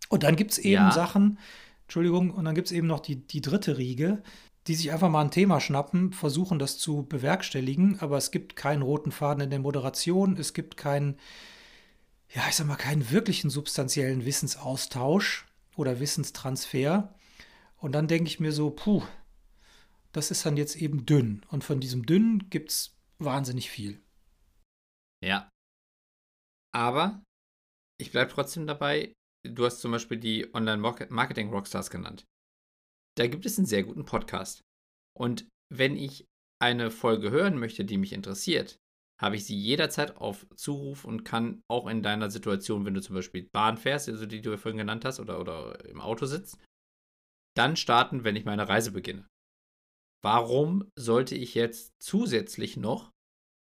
Und 0.09 0.23
dann 0.23 0.35
gibt 0.35 0.51
es 0.51 0.57
eben 0.57 0.73
ja. 0.73 0.91
Sachen, 0.91 1.37
Entschuldigung, 1.83 2.31
und 2.31 2.45
dann 2.45 2.55
gibt 2.55 2.67
es 2.67 2.71
eben 2.71 2.87
noch 2.87 2.99
die, 2.99 3.15
die 3.15 3.41
dritte 3.41 3.77
Riege, 3.77 4.23
die 4.67 4.75
sich 4.75 4.91
einfach 4.91 5.09
mal 5.09 5.21
ein 5.21 5.31
Thema 5.31 5.59
schnappen, 5.59 6.13
versuchen 6.13 6.59
das 6.59 6.77
zu 6.77 7.03
bewerkstelligen, 7.03 7.99
aber 7.99 8.17
es 8.17 8.31
gibt 8.31 8.55
keinen 8.55 8.81
roten 8.81 9.11
Faden 9.11 9.43
in 9.43 9.49
der 9.49 9.59
Moderation, 9.59 10.37
es 10.37 10.53
gibt 10.53 10.77
keinen, 10.77 11.17
ja, 12.33 12.43
ich 12.47 12.55
sag 12.55 12.67
mal, 12.67 12.75
keinen 12.75 13.09
wirklichen 13.09 13.49
substanziellen 13.49 14.25
Wissensaustausch 14.25 15.47
oder 15.75 15.99
Wissenstransfer. 15.99 17.13
Und 17.77 17.93
dann 17.93 18.07
denke 18.07 18.27
ich 18.27 18.39
mir 18.39 18.51
so, 18.51 18.69
puh, 18.69 19.01
das 20.11 20.31
ist 20.31 20.45
dann 20.45 20.57
jetzt 20.57 20.75
eben 20.75 21.05
dünn. 21.05 21.45
Und 21.49 21.63
von 21.63 21.79
diesem 21.79 22.05
dünn 22.05 22.49
gibt 22.49 22.71
es 22.71 22.97
wahnsinnig 23.19 23.69
viel. 23.69 24.01
Ja. 25.23 25.49
Aber 26.73 27.23
ich 27.99 28.11
bleibe 28.11 28.31
trotzdem 28.31 28.67
dabei. 28.67 29.13
Du 29.47 29.65
hast 29.65 29.79
zum 29.79 29.91
Beispiel 29.91 30.17
die 30.17 30.53
Online-Marketing-Rockstars 30.53 31.89
genannt. 31.89 32.25
Da 33.17 33.27
gibt 33.27 33.45
es 33.45 33.57
einen 33.57 33.67
sehr 33.67 33.83
guten 33.83 34.05
Podcast. 34.05 34.61
Und 35.17 35.47
wenn 35.73 35.95
ich 35.95 36.25
eine 36.61 36.91
Folge 36.91 37.31
hören 37.31 37.57
möchte, 37.57 37.85
die 37.85 37.97
mich 37.97 38.13
interessiert, 38.13 38.77
habe 39.21 39.35
ich 39.35 39.45
sie 39.45 39.57
jederzeit 39.57 40.17
auf 40.17 40.47
Zuruf 40.55 41.05
und 41.05 41.23
kann 41.23 41.61
auch 41.69 41.87
in 41.87 42.01
deiner 42.01 42.31
Situation, 42.31 42.85
wenn 42.85 42.93
du 42.93 43.01
zum 43.01 43.15
Beispiel 43.15 43.47
Bahn 43.51 43.77
fährst, 43.77 44.09
also 44.09 44.25
die 44.25 44.41
du 44.41 44.57
vorhin 44.57 44.77
genannt 44.77 45.05
hast, 45.05 45.19
oder, 45.19 45.39
oder 45.39 45.83
im 45.85 46.01
Auto 46.01 46.25
sitzt, 46.25 46.57
dann 47.55 47.75
starten, 47.75 48.23
wenn 48.23 48.35
ich 48.35 48.45
meine 48.45 48.67
Reise 48.67 48.91
beginne 48.91 49.30
warum 50.21 50.89
sollte 50.95 51.35
ich 51.35 51.55
jetzt 51.55 51.93
zusätzlich 51.99 52.77
noch 52.77 53.11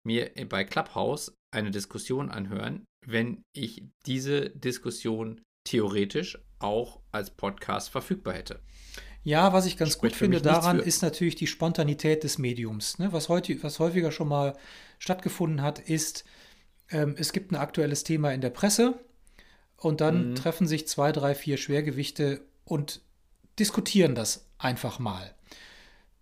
mir 0.05 0.31
bei 0.49 0.63
Clubhouse 0.63 1.33
eine 1.51 1.71
Diskussion 1.71 2.29
anhören, 2.29 2.85
wenn 3.05 3.43
ich 3.53 3.83
diese 4.05 4.49
Diskussion 4.51 5.41
theoretisch 5.63 6.37
auch 6.59 7.01
als 7.11 7.31
Podcast 7.31 7.89
verfügbar 7.89 8.33
hätte? 8.33 8.61
Ja, 9.23 9.51
was 9.51 9.65
ich 9.65 9.75
ganz 9.75 9.93
Spricht 9.93 10.13
gut 10.13 10.19
finde 10.19 10.41
daran, 10.41 10.79
ist 10.79 11.01
natürlich 11.01 11.35
die 11.35 11.47
Spontanität 11.47 12.23
des 12.23 12.37
Mediums. 12.37 12.97
Ne? 12.97 13.11
Was, 13.11 13.27
heute, 13.27 13.61
was 13.61 13.79
häufiger 13.79 14.11
schon 14.11 14.29
mal 14.29 14.57
stattgefunden 14.99 15.61
hat, 15.61 15.79
ist, 15.79 16.23
ähm, 16.89 17.15
es 17.17 17.33
gibt 17.33 17.51
ein 17.51 17.57
aktuelles 17.57 18.05
Thema 18.05 18.31
in 18.31 18.39
der 18.39 18.51
Presse 18.51 18.97
und 19.75 19.99
dann 19.99 20.29
mhm. 20.29 20.35
treffen 20.35 20.65
sich 20.65 20.87
zwei, 20.87 21.11
drei, 21.11 21.35
vier 21.35 21.57
Schwergewichte 21.57 22.41
und 22.63 23.01
diskutieren 23.59 24.15
das 24.15 24.47
einfach 24.57 24.99
mal. 24.99 25.35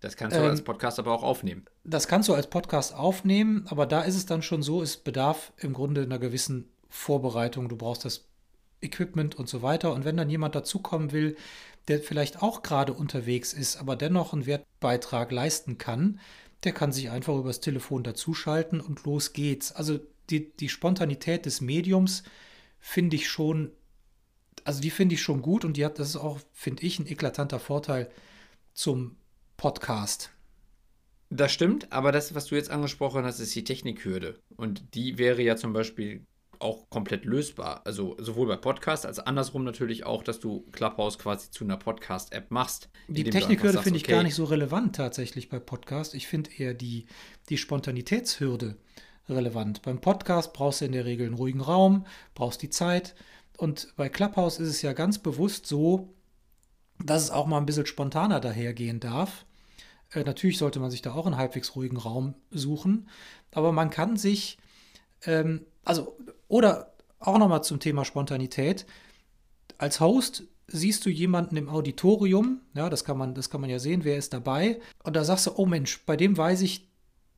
Das 0.05 0.17
kannst 0.17 0.37
du 0.37 0.41
ähm, 0.41 0.51
als 0.51 0.61
Podcast 0.61 0.99
aber 0.99 1.11
auch 1.11 1.23
aufnehmen. 1.23 1.65
Das 1.83 2.07
kannst 2.07 2.29
du 2.29 2.35
als 2.35 2.47
Podcast 2.47 2.93
aufnehmen, 2.93 3.65
aber 3.69 3.87
da 3.87 4.01
ist 4.01 4.15
es 4.15 4.27
dann 4.27 4.43
schon 4.43 4.61
so, 4.61 4.83
es 4.83 4.97
bedarf 4.97 5.51
im 5.57 5.73
Grunde 5.73 6.03
einer 6.03 6.19
gewissen 6.19 6.69
Vorbereitung. 6.89 7.69
Du 7.69 7.75
brauchst 7.75 8.05
das 8.05 8.27
Equipment 8.81 9.33
und 9.33 9.49
so 9.49 9.63
weiter. 9.63 9.93
Und 9.93 10.05
wenn 10.05 10.15
dann 10.15 10.29
jemand 10.29 10.53
dazukommen 10.53 11.11
will, 11.11 11.35
der 11.87 11.99
vielleicht 12.01 12.43
auch 12.43 12.61
gerade 12.61 12.93
unterwegs 12.93 13.51
ist, 13.51 13.77
aber 13.77 13.95
dennoch 13.95 14.31
einen 14.31 14.45
Wertbeitrag 14.45 15.31
leisten 15.31 15.79
kann, 15.79 16.19
der 16.63 16.71
kann 16.71 16.91
sich 16.91 17.09
einfach 17.09 17.35
übers 17.35 17.59
Telefon 17.59 18.03
dazuschalten 18.03 18.81
und 18.81 19.03
los 19.05 19.33
geht's. 19.33 19.71
Also 19.71 19.99
die, 20.29 20.55
die 20.55 20.69
Spontanität 20.69 21.47
des 21.47 21.61
Mediums 21.61 22.21
finde 22.79 23.15
ich 23.15 23.27
schon, 23.27 23.71
also 24.65 24.81
die 24.81 24.91
finde 24.91 25.15
ich 25.15 25.23
schon 25.23 25.41
gut 25.41 25.65
und 25.65 25.77
die 25.77 25.85
hat, 25.85 25.97
das 25.97 26.09
ist 26.09 26.17
auch, 26.17 26.39
finde 26.53 26.83
ich, 26.83 26.99
ein 26.99 27.07
eklatanter 27.07 27.59
Vorteil 27.59 28.11
zum 28.75 29.17
Podcast. 29.57 30.31
Das 31.29 31.51
stimmt, 31.51 31.91
aber 31.91 32.11
das, 32.11 32.35
was 32.35 32.45
du 32.47 32.55
jetzt 32.55 32.69
angesprochen 32.69 33.25
hast, 33.25 33.39
ist 33.39 33.55
die 33.55 33.63
Technikhürde. 33.63 34.39
Und 34.55 34.95
die 34.95 35.17
wäre 35.17 35.41
ja 35.41 35.55
zum 35.55 35.73
Beispiel 35.73 36.25
auch 36.59 36.89
komplett 36.89 37.25
lösbar. 37.25 37.81
Also 37.85 38.15
sowohl 38.19 38.47
bei 38.47 38.55
Podcast 38.55 39.05
als 39.05 39.19
andersrum 39.19 39.63
natürlich 39.63 40.05
auch, 40.05 40.23
dass 40.23 40.39
du 40.39 40.65
Clubhouse 40.71 41.17
quasi 41.17 41.49
zu 41.51 41.63
einer 41.63 41.77
Podcast-App 41.77 42.51
machst. 42.51 42.89
Die 43.07 43.23
Technikhürde 43.23 43.81
finde 43.81 43.97
ich 43.97 44.05
okay, 44.05 44.13
gar 44.13 44.23
nicht 44.23 44.35
so 44.35 44.45
relevant 44.45 44.95
tatsächlich 44.95 45.49
bei 45.49 45.59
Podcast. 45.59 46.13
Ich 46.13 46.27
finde 46.27 46.51
eher 46.57 46.73
die, 46.73 47.07
die 47.49 47.57
Spontanitätshürde 47.57 48.77
relevant. 49.29 49.81
Beim 49.81 49.99
Podcast 49.99 50.53
brauchst 50.53 50.81
du 50.81 50.85
in 50.85 50.91
der 50.91 51.05
Regel 51.05 51.27
einen 51.27 51.35
ruhigen 51.35 51.61
Raum, 51.61 52.05
brauchst 52.33 52.61
die 52.61 52.69
Zeit. 52.69 53.15
Und 53.57 53.93
bei 53.95 54.09
Clubhouse 54.09 54.59
ist 54.59 54.69
es 54.69 54.81
ja 54.81 54.93
ganz 54.93 55.17
bewusst 55.17 55.65
so, 55.65 56.14
dass 57.03 57.23
es 57.23 57.31
auch 57.31 57.45
mal 57.45 57.57
ein 57.57 57.65
bisschen 57.65 57.85
spontaner 57.85 58.39
dahergehen 58.39 58.99
darf. 58.99 59.45
Äh, 60.11 60.23
natürlich 60.23 60.57
sollte 60.57 60.79
man 60.79 60.91
sich 60.91 61.01
da 61.01 61.13
auch 61.13 61.25
einen 61.25 61.37
halbwegs 61.37 61.75
ruhigen 61.75 61.97
Raum 61.97 62.35
suchen, 62.51 63.09
aber 63.51 63.71
man 63.71 63.89
kann 63.89 64.17
sich, 64.17 64.57
ähm, 65.25 65.65
also, 65.83 66.17
oder 66.47 66.93
auch 67.19 67.37
nochmal 67.37 67.63
zum 67.63 67.79
Thema 67.79 68.05
Spontanität. 68.05 68.85
Als 69.77 69.99
Host 69.99 70.43
siehst 70.67 71.05
du 71.05 71.09
jemanden 71.09 71.57
im 71.57 71.69
Auditorium, 71.69 72.61
ja, 72.73 72.89
das 72.89 73.03
kann 73.03 73.17
man, 73.17 73.33
das 73.33 73.49
kann 73.49 73.61
man 73.61 73.69
ja 73.69 73.79
sehen, 73.79 74.03
wer 74.03 74.17
ist 74.17 74.33
dabei, 74.33 74.79
und 75.03 75.15
da 75.15 75.23
sagst 75.23 75.47
du, 75.47 75.51
oh 75.55 75.65
Mensch, 75.65 76.05
bei 76.05 76.17
dem 76.17 76.37
weiß 76.37 76.61
ich, 76.61 76.89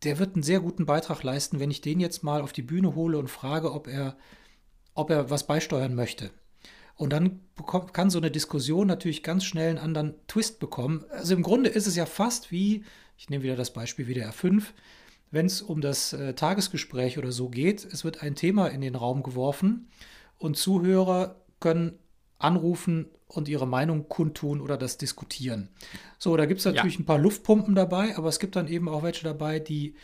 der 0.03 0.19
wird 0.19 0.35
einen 0.35 0.43
sehr 0.43 0.59
guten 0.59 0.85
Beitrag 0.85 1.23
leisten, 1.23 1.59
wenn 1.59 1.71
ich 1.71 1.81
den 1.81 1.99
jetzt 1.99 2.23
mal 2.23 2.41
auf 2.41 2.53
die 2.53 2.61
Bühne 2.61 2.95
hole 2.95 3.17
und 3.17 3.29
frage, 3.29 3.71
ob 3.71 3.87
er, 3.87 4.15
ob 4.93 5.09
er 5.09 5.29
was 5.29 5.47
beisteuern 5.47 5.95
möchte. 5.95 6.29
Und 6.97 7.13
dann 7.13 7.39
bekommt, 7.55 7.93
kann 7.93 8.09
so 8.09 8.17
eine 8.17 8.31
Diskussion 8.31 8.87
natürlich 8.87 9.23
ganz 9.23 9.45
schnell 9.45 9.69
einen 9.69 9.77
anderen 9.77 10.15
Twist 10.27 10.59
bekommen. 10.59 11.05
Also 11.11 11.35
im 11.35 11.43
Grunde 11.43 11.69
ist 11.69 11.87
es 11.87 11.95
ja 11.95 12.07
fast 12.07 12.51
wie, 12.51 12.83
ich 13.17 13.29
nehme 13.29 13.43
wieder 13.43 13.55
das 13.55 13.71
Beispiel 13.71 14.07
wie 14.07 14.15
der 14.15 14.31
R5, 14.33 14.63
wenn 15.29 15.45
es 15.45 15.61
um 15.61 15.79
das 15.79 16.13
äh, 16.13 16.33
Tagesgespräch 16.33 17.17
oder 17.17 17.31
so 17.31 17.49
geht, 17.49 17.85
es 17.85 18.03
wird 18.03 18.23
ein 18.23 18.35
Thema 18.35 18.67
in 18.67 18.81
den 18.81 18.95
Raum 18.95 19.23
geworfen 19.23 19.89
und 20.39 20.57
Zuhörer 20.57 21.35
können 21.59 21.99
anrufen 22.39 23.07
und 23.27 23.49
ihre 23.49 23.67
Meinung 23.67 24.07
kundtun 24.09 24.61
oder 24.61 24.77
das 24.77 24.97
diskutieren. 24.97 25.69
So, 26.17 26.35
da 26.37 26.45
gibt 26.45 26.59
es 26.59 26.65
natürlich 26.65 26.95
ja. 26.95 27.01
ein 27.01 27.05
paar 27.05 27.17
Luftpumpen 27.19 27.75
dabei, 27.75 28.15
aber 28.17 28.29
es 28.29 28.39
gibt 28.39 28.55
dann 28.55 28.67
eben 28.67 28.87
auch 28.87 29.03
welche 29.03 29.23
dabei, 29.23 29.59
die, 29.59 29.95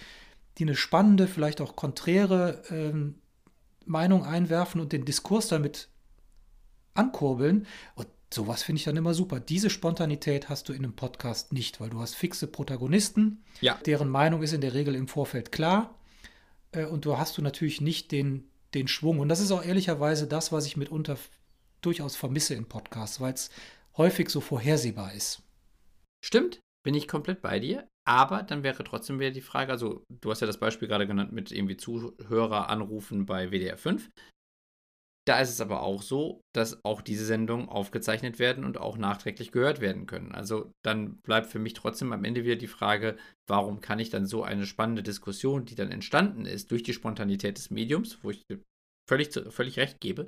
die 0.58 0.64
eine 0.64 0.76
spannende, 0.76 1.28
vielleicht 1.28 1.62
auch 1.62 1.76
konträre 1.76 2.62
ähm, 2.70 3.16
Meinung 3.86 4.26
einwerfen 4.26 4.82
und 4.82 4.92
den 4.92 5.06
Diskurs 5.06 5.48
damit 5.48 5.90
ankurbeln. 6.94 7.68
Und 7.96 8.08
sowas 8.34 8.64
finde 8.64 8.80
ich 8.80 8.86
dann 8.86 8.98
immer 8.98 9.14
super. 9.14 9.40
Diese 9.40 9.70
Spontanität 9.70 10.50
hast 10.50 10.70
du 10.70 10.74
in 10.74 10.84
einem 10.84 10.96
Podcast 10.96 11.54
nicht, 11.54 11.80
weil 11.80 11.90
du 11.90 12.00
hast 12.00 12.16
fixe 12.16 12.48
Protagonisten, 12.48 13.44
ja. 13.62 13.80
deren 13.86 14.10
Meinung 14.10 14.44
ist 14.44 14.54
in 14.54 14.62
der 14.62 14.74
Regel 14.74 14.96
im 14.96 15.08
Vorfeld 15.08 15.52
klar. 15.52 15.98
Äh, 16.72 16.86
und 16.86 17.06
du 17.06 17.18
hast 17.18 17.38
du 17.38 17.42
natürlich 17.42 17.82
nicht 17.82 18.12
den, 18.12 18.50
den 18.74 18.88
Schwung. 18.88 19.20
Und 19.20 19.30
das 19.30 19.40
ist 19.40 19.52
auch 19.52 19.64
ehrlicherweise 19.64 20.28
das, 20.28 20.52
was 20.52 20.66
ich 20.66 20.78
mitunter 20.78 21.18
durchaus 21.82 22.16
vermisse 22.16 22.56
in 22.56 22.66
Podcasts, 22.66 23.20
weil 23.20 23.34
es 23.34 23.50
häufig 23.98 24.30
so 24.30 24.42
vorhersehbar 24.42 25.14
ist. 25.14 25.44
Stimmt, 26.24 26.60
bin 26.84 26.96
ich 26.96 27.08
komplett 27.08 27.42
bei 27.42 27.60
dir. 27.60 27.88
Aber 28.06 28.44
dann 28.44 28.64
wäre 28.64 28.84
trotzdem 28.84 29.20
wieder 29.20 29.32
die 29.32 29.42
Frage, 29.42 29.72
also 29.72 30.04
du 30.10 30.30
hast 30.30 30.42
ja 30.42 30.48
das 30.48 30.60
Beispiel 30.60 30.90
gerade 30.90 31.08
genannt 31.08 31.32
mit 31.32 31.52
irgendwie 31.52 31.78
Zuhörer 31.78 32.70
anrufen 32.70 33.26
bei 33.26 33.50
WDR 33.50 33.78
5. 33.78 34.10
Da 35.26 35.40
ist 35.40 35.50
es 35.50 35.62
aber 35.62 35.84
auch 35.84 36.02
so, 36.02 36.42
dass 36.54 36.84
auch 36.84 37.02
diese 37.02 37.26
Sendungen 37.26 37.70
aufgezeichnet 37.70 38.40
werden 38.40 38.66
und 38.66 38.78
auch 38.78 38.98
nachträglich 38.98 39.54
gehört 39.54 39.80
werden 39.80 40.06
können. 40.06 40.34
Also 40.34 40.74
dann 40.84 41.18
bleibt 41.22 41.48
für 41.48 41.60
mich 41.60 41.74
trotzdem 41.74 42.12
am 42.12 42.26
Ende 42.26 42.44
wieder 42.44 42.58
die 42.58 42.68
Frage, 42.68 43.16
warum 43.48 43.80
kann 43.80 44.00
ich 44.00 44.10
dann 44.10 44.26
so 44.26 44.44
eine 44.44 44.66
spannende 44.66 45.02
Diskussion, 45.02 45.64
die 45.64 45.76
dann 45.76 45.92
entstanden 45.92 46.46
ist 46.46 46.72
durch 46.72 46.84
die 46.84 46.94
Spontanität 46.94 47.58
des 47.58 47.70
Mediums, 47.70 48.22
wo 48.22 48.32
ich 48.32 48.44
völlig, 49.10 49.34
völlig 49.50 49.78
recht 49.78 50.02
gebe, 50.02 50.28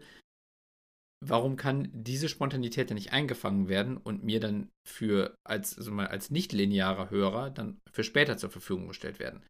warum 1.21 1.57
kann 1.57 1.89
diese 1.91 2.29
Spontanität 2.29 2.89
dann 2.89 2.95
nicht 2.95 3.11
eingefangen 3.11 3.67
werden 3.67 3.97
und 3.97 4.23
mir 4.23 4.39
dann 4.39 4.69
für 4.87 5.35
als, 5.45 5.77
also 5.77 5.91
mal 5.91 6.07
als 6.07 6.31
nicht-linearer 6.31 7.09
Hörer 7.09 7.49
dann 7.49 7.79
für 7.91 8.03
später 8.03 8.37
zur 8.37 8.49
Verfügung 8.49 8.87
gestellt 8.87 9.19
werden? 9.19 9.43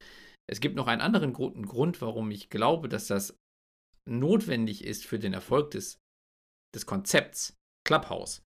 Es 0.47 0.59
gibt 0.59 0.75
noch 0.75 0.87
einen 0.87 1.01
anderen 1.01 1.33
guten 1.33 1.65
Grund, 1.65 2.01
warum 2.01 2.31
ich 2.31 2.49
glaube, 2.49 2.87
dass 2.87 3.07
das 3.07 3.35
notwendig 4.07 4.83
ist 4.83 5.05
für 5.05 5.19
den 5.19 5.33
Erfolg 5.33 5.71
des, 5.71 5.97
des 6.75 6.85
Konzepts 6.85 7.55
Clubhouse. 7.85 8.43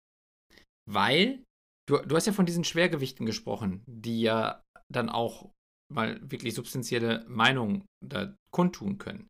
Weil, 0.90 1.44
du, 1.88 1.98
du 1.98 2.16
hast 2.16 2.28
ja 2.28 2.34
von 2.34 2.46
diesen 2.46 2.64
Schwergewichten 2.64 3.26
gesprochen, 3.26 3.84
die 3.88 4.22
ja 4.22 4.64
dann 4.92 5.10
auch 5.10 5.52
mal 5.92 6.20
wirklich 6.30 6.54
substanzielle 6.54 7.26
Meinungen 7.28 7.86
da 8.06 8.36
kundtun 8.54 8.98
können. 8.98 9.28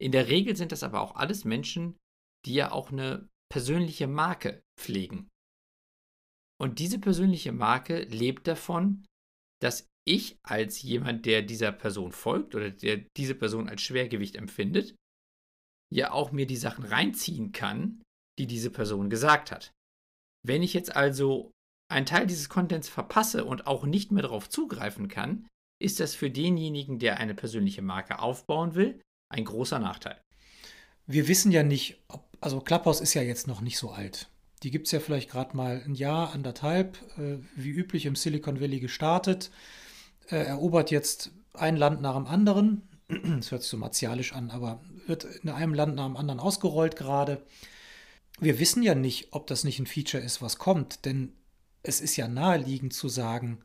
In 0.00 0.12
der 0.12 0.28
Regel 0.28 0.56
sind 0.56 0.72
das 0.72 0.82
aber 0.82 1.00
auch 1.00 1.16
alles 1.16 1.44
Menschen, 1.44 1.96
die 2.44 2.54
ja 2.54 2.72
auch 2.72 2.90
eine 2.90 3.28
persönliche 3.50 4.06
Marke 4.06 4.62
pflegen. 4.78 5.28
Und 6.60 6.78
diese 6.78 6.98
persönliche 6.98 7.52
Marke 7.52 8.02
lebt 8.04 8.46
davon, 8.46 9.04
dass 9.60 9.88
ich 10.06 10.38
als 10.44 10.82
jemand, 10.82 11.26
der 11.26 11.42
dieser 11.42 11.72
Person 11.72 12.12
folgt 12.12 12.54
oder 12.54 12.70
der 12.70 13.04
diese 13.16 13.34
Person 13.34 13.68
als 13.68 13.82
Schwergewicht 13.82 14.36
empfindet, 14.36 14.94
ja 15.92 16.12
auch 16.12 16.32
mir 16.32 16.46
die 16.46 16.56
Sachen 16.56 16.84
reinziehen 16.84 17.52
kann, 17.52 18.02
die 18.38 18.46
diese 18.46 18.70
Person 18.70 19.10
gesagt 19.10 19.50
hat. 19.50 19.72
Wenn 20.42 20.62
ich 20.62 20.74
jetzt 20.74 20.94
also 20.94 21.50
einen 21.88 22.06
Teil 22.06 22.26
dieses 22.26 22.48
Contents 22.48 22.88
verpasse 22.88 23.44
und 23.44 23.66
auch 23.66 23.84
nicht 23.84 24.12
mehr 24.12 24.22
darauf 24.22 24.48
zugreifen 24.48 25.08
kann, 25.08 25.46
ist 25.78 26.00
das 26.00 26.14
für 26.14 26.30
denjenigen, 26.30 26.98
der 26.98 27.18
eine 27.18 27.34
persönliche 27.34 27.82
Marke 27.82 28.18
aufbauen 28.18 28.74
will, 28.74 29.00
ein 29.28 29.44
großer 29.44 29.78
Nachteil. 29.78 30.20
Wir 31.06 31.28
wissen 31.28 31.52
ja 31.52 31.62
nicht, 31.62 32.02
ob, 32.08 32.26
also 32.40 32.60
Clubhouse 32.60 33.00
ist 33.00 33.14
ja 33.14 33.22
jetzt 33.22 33.46
noch 33.46 33.60
nicht 33.60 33.78
so 33.78 33.90
alt. 33.90 34.28
Die 34.62 34.70
gibt 34.70 34.86
es 34.86 34.92
ja 34.92 35.00
vielleicht 35.00 35.30
gerade 35.30 35.56
mal 35.56 35.82
ein 35.84 35.94
Jahr, 35.94 36.32
anderthalb, 36.32 36.98
äh, 37.18 37.38
wie 37.54 37.70
üblich 37.70 38.06
im 38.06 38.16
Silicon 38.16 38.60
Valley 38.60 38.80
gestartet, 38.80 39.50
äh, 40.28 40.36
erobert 40.36 40.90
jetzt 40.90 41.30
ein 41.52 41.76
Land 41.76 42.00
nach 42.00 42.14
dem 42.14 42.26
anderen. 42.26 42.88
Das 43.36 43.52
hört 43.52 43.62
sich 43.62 43.70
so 43.70 43.76
martialisch 43.76 44.32
an, 44.32 44.50
aber 44.50 44.82
wird 45.08 45.24
in 45.24 45.48
einem 45.48 45.74
Land 45.74 45.96
nach 45.96 46.06
dem 46.06 46.16
anderen 46.16 46.40
ausgerollt 46.40 46.96
gerade. 46.96 47.42
Wir 48.38 48.58
wissen 48.58 48.82
ja 48.82 48.94
nicht, 48.94 49.28
ob 49.32 49.46
das 49.46 49.64
nicht 49.64 49.78
ein 49.78 49.86
Feature 49.86 50.22
ist, 50.22 50.42
was 50.42 50.58
kommt, 50.58 51.04
denn 51.04 51.32
es 51.82 52.00
ist 52.00 52.16
ja 52.16 52.28
naheliegend 52.28 52.92
zu 52.92 53.08
sagen, 53.08 53.60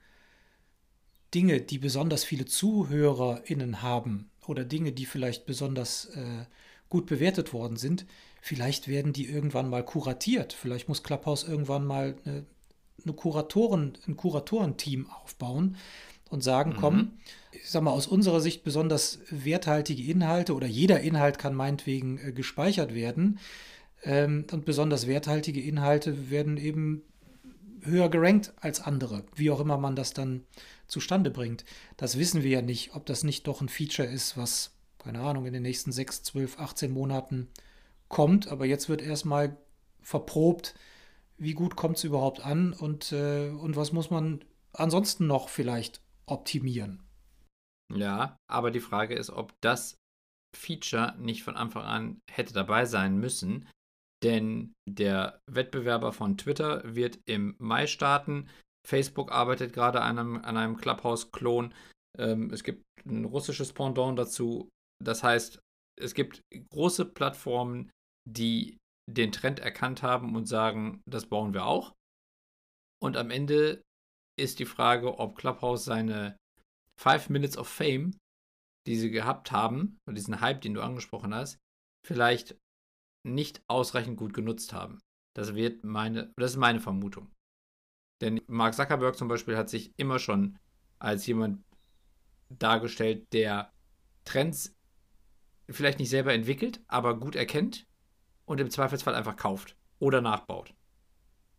Dinge, 1.33 1.61
die 1.61 1.77
besonders 1.77 2.23
viele 2.23 2.45
ZuhörerInnen 2.45 3.81
haben 3.81 4.29
oder 4.47 4.63
Dinge, 4.65 4.91
die 4.91 5.05
vielleicht 5.05 5.45
besonders 5.45 6.05
äh, 6.15 6.45
gut 6.89 7.05
bewertet 7.05 7.53
worden 7.53 7.77
sind, 7.77 8.05
vielleicht 8.41 8.87
werden 8.87 9.13
die 9.13 9.29
irgendwann 9.29 9.69
mal 9.69 9.83
kuratiert. 9.83 10.53
Vielleicht 10.53 10.89
muss 10.89 11.03
Clubhouse 11.03 11.43
irgendwann 11.43 11.85
mal 11.85 12.15
eine, 12.25 12.45
eine 13.03 13.13
Kuratoren, 13.13 13.97
ein 14.07 14.17
Kuratorenteam 14.17 15.09
aufbauen 15.09 15.77
und 16.31 16.41
sagen, 16.41 16.71
mhm. 16.71 16.77
komm, 16.77 17.11
ich 17.51 17.69
sag 17.69 17.83
mal, 17.83 17.91
aus 17.91 18.07
unserer 18.07 18.41
Sicht 18.41 18.63
besonders 18.63 19.19
werthaltige 19.29 20.09
Inhalte 20.09 20.55
oder 20.55 20.65
jeder 20.65 21.01
Inhalt 21.01 21.37
kann 21.37 21.53
meinetwegen 21.53 22.17
äh, 22.17 22.31
gespeichert 22.31 22.95
werden. 22.95 23.39
Ähm, 24.03 24.45
und 24.51 24.65
besonders 24.65 25.05
werthaltige 25.05 25.61
Inhalte 25.61 26.31
werden 26.31 26.57
eben 26.57 27.03
höher 27.83 28.09
gerankt 28.09 28.53
als 28.59 28.79
andere, 28.81 29.23
wie 29.35 29.51
auch 29.51 29.59
immer 29.59 29.77
man 29.77 29.95
das 29.95 30.13
dann 30.13 30.43
zustande 30.87 31.31
bringt. 31.31 31.65
Das 31.97 32.17
wissen 32.17 32.43
wir 32.43 32.49
ja 32.49 32.61
nicht, 32.61 32.95
ob 32.95 33.05
das 33.05 33.23
nicht 33.23 33.47
doch 33.47 33.61
ein 33.61 33.69
Feature 33.69 34.07
ist, 34.07 34.37
was, 34.37 34.71
keine 34.97 35.19
Ahnung, 35.19 35.45
in 35.45 35.53
den 35.53 35.63
nächsten 35.63 35.91
6, 35.91 36.23
12, 36.23 36.59
18 36.59 36.91
Monaten 36.91 37.49
kommt. 38.07 38.47
Aber 38.47 38.65
jetzt 38.65 38.87
wird 38.87 39.01
erstmal 39.01 39.57
verprobt, 40.01 40.75
wie 41.37 41.53
gut 41.53 41.75
kommt 41.75 41.97
es 41.97 42.03
überhaupt 42.03 42.45
an 42.45 42.71
und, 42.73 43.11
äh, 43.11 43.49
und 43.49 43.75
was 43.75 43.91
muss 43.91 44.09
man 44.09 44.43
ansonsten 44.73 45.27
noch 45.27 45.49
vielleicht 45.49 46.01
optimieren. 46.31 47.03
Ja, 47.93 48.37
aber 48.49 48.71
die 48.71 48.79
Frage 48.79 49.15
ist, 49.15 49.29
ob 49.29 49.53
das 49.61 49.97
Feature 50.55 51.15
nicht 51.17 51.43
von 51.43 51.55
Anfang 51.55 51.83
an 51.83 52.21
hätte 52.29 52.53
dabei 52.53 52.85
sein 52.85 53.17
müssen, 53.17 53.69
denn 54.23 54.73
der 54.87 55.41
Wettbewerber 55.49 56.13
von 56.13 56.37
Twitter 56.37 56.81
wird 56.83 57.19
im 57.25 57.55
Mai 57.59 57.87
starten. 57.87 58.49
Facebook 58.87 59.31
arbeitet 59.31 59.73
gerade 59.73 60.01
an 60.01 60.19
einem, 60.19 60.35
an 60.37 60.57
einem 60.57 60.77
Clubhouse-Klon. 60.77 61.73
Ähm, 62.17 62.51
es 62.51 62.63
gibt 62.63 62.83
ein 63.05 63.25
russisches 63.25 63.73
Pendant 63.73 64.17
dazu. 64.17 64.69
Das 65.03 65.23
heißt, 65.23 65.59
es 65.99 66.13
gibt 66.13 66.41
große 66.69 67.05
Plattformen, 67.05 67.89
die 68.29 68.77
den 69.09 69.31
Trend 69.31 69.59
erkannt 69.59 70.03
haben 70.03 70.35
und 70.35 70.45
sagen, 70.45 71.01
das 71.09 71.25
bauen 71.25 71.53
wir 71.53 71.65
auch. 71.65 71.93
Und 73.01 73.17
am 73.17 73.31
Ende 73.31 73.81
ist 74.41 74.59
die 74.59 74.65
Frage, 74.65 75.19
ob 75.19 75.37
Clubhouse 75.37 75.85
seine 75.85 76.37
Five 76.99 77.29
Minutes 77.29 77.57
of 77.57 77.67
Fame, 77.67 78.17
die 78.87 78.95
sie 78.95 79.11
gehabt 79.11 79.51
haben, 79.51 79.97
und 80.05 80.15
diesen 80.15 80.41
Hype, 80.41 80.61
den 80.61 80.73
du 80.73 80.81
angesprochen 80.81 81.33
hast, 81.33 81.57
vielleicht 82.05 82.57
nicht 83.23 83.61
ausreichend 83.67 84.17
gut 84.17 84.33
genutzt 84.33 84.73
haben. 84.73 84.99
Das 85.35 85.55
wird 85.55 85.83
meine, 85.83 86.33
das 86.37 86.51
ist 86.51 86.57
meine 86.57 86.79
Vermutung. 86.79 87.31
Denn 88.21 88.41
Mark 88.47 88.73
Zuckerberg 88.75 89.15
zum 89.15 89.27
Beispiel 89.27 89.57
hat 89.57 89.69
sich 89.69 89.93
immer 89.97 90.19
schon 90.19 90.57
als 90.99 91.25
jemand 91.25 91.63
dargestellt, 92.49 93.25
der 93.33 93.71
Trends 94.25 94.75
vielleicht 95.69 95.99
nicht 95.99 96.09
selber 96.09 96.33
entwickelt, 96.33 96.81
aber 96.87 97.19
gut 97.19 97.35
erkennt 97.35 97.87
und 98.45 98.59
im 98.59 98.69
Zweifelsfall 98.69 99.15
einfach 99.15 99.37
kauft 99.37 99.75
oder 99.99 100.21
nachbaut. 100.21 100.73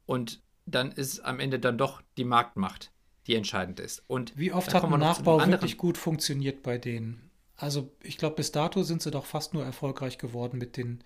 Und 0.07 0.43
dann 0.67 0.93
ist 0.93 1.21
am 1.21 1.41
Ende 1.41 1.59
dann 1.59 1.79
doch 1.79 2.03
die 2.17 2.25
Marktmacht, 2.25 2.93
die 3.27 3.35
entscheidend 3.35 3.81
ist. 3.81 4.05
Und 4.07 4.37
wie 4.37 4.53
oft 4.53 4.73
hat 4.75 4.85
ein 4.85 4.99
Nachbau 4.99 5.45
wirklich 5.47 5.77
gut 5.77 5.99
funktioniert 5.99 6.63
bei 6.63 6.79
denen? 6.79 7.31
Also 7.57 7.93
ich 8.03 8.19
glaube, 8.19 8.37
bis 8.37 8.53
dato 8.53 8.83
sind 8.83 9.03
sie 9.03 9.11
doch 9.11 9.27
fast 9.27 9.55
nur 9.55 9.65
erfolgreich 9.65 10.19
geworden 10.19 10.59
mit 10.59 10.77
den 10.77 11.05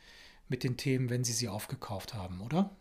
mit 0.48 0.64
den 0.64 0.76
Themen, 0.76 1.10
wenn 1.10 1.24
sie 1.24 1.32
sie 1.32 1.48
aufgekauft 1.48 2.14
haben, 2.14 2.40
oder? 2.40 2.76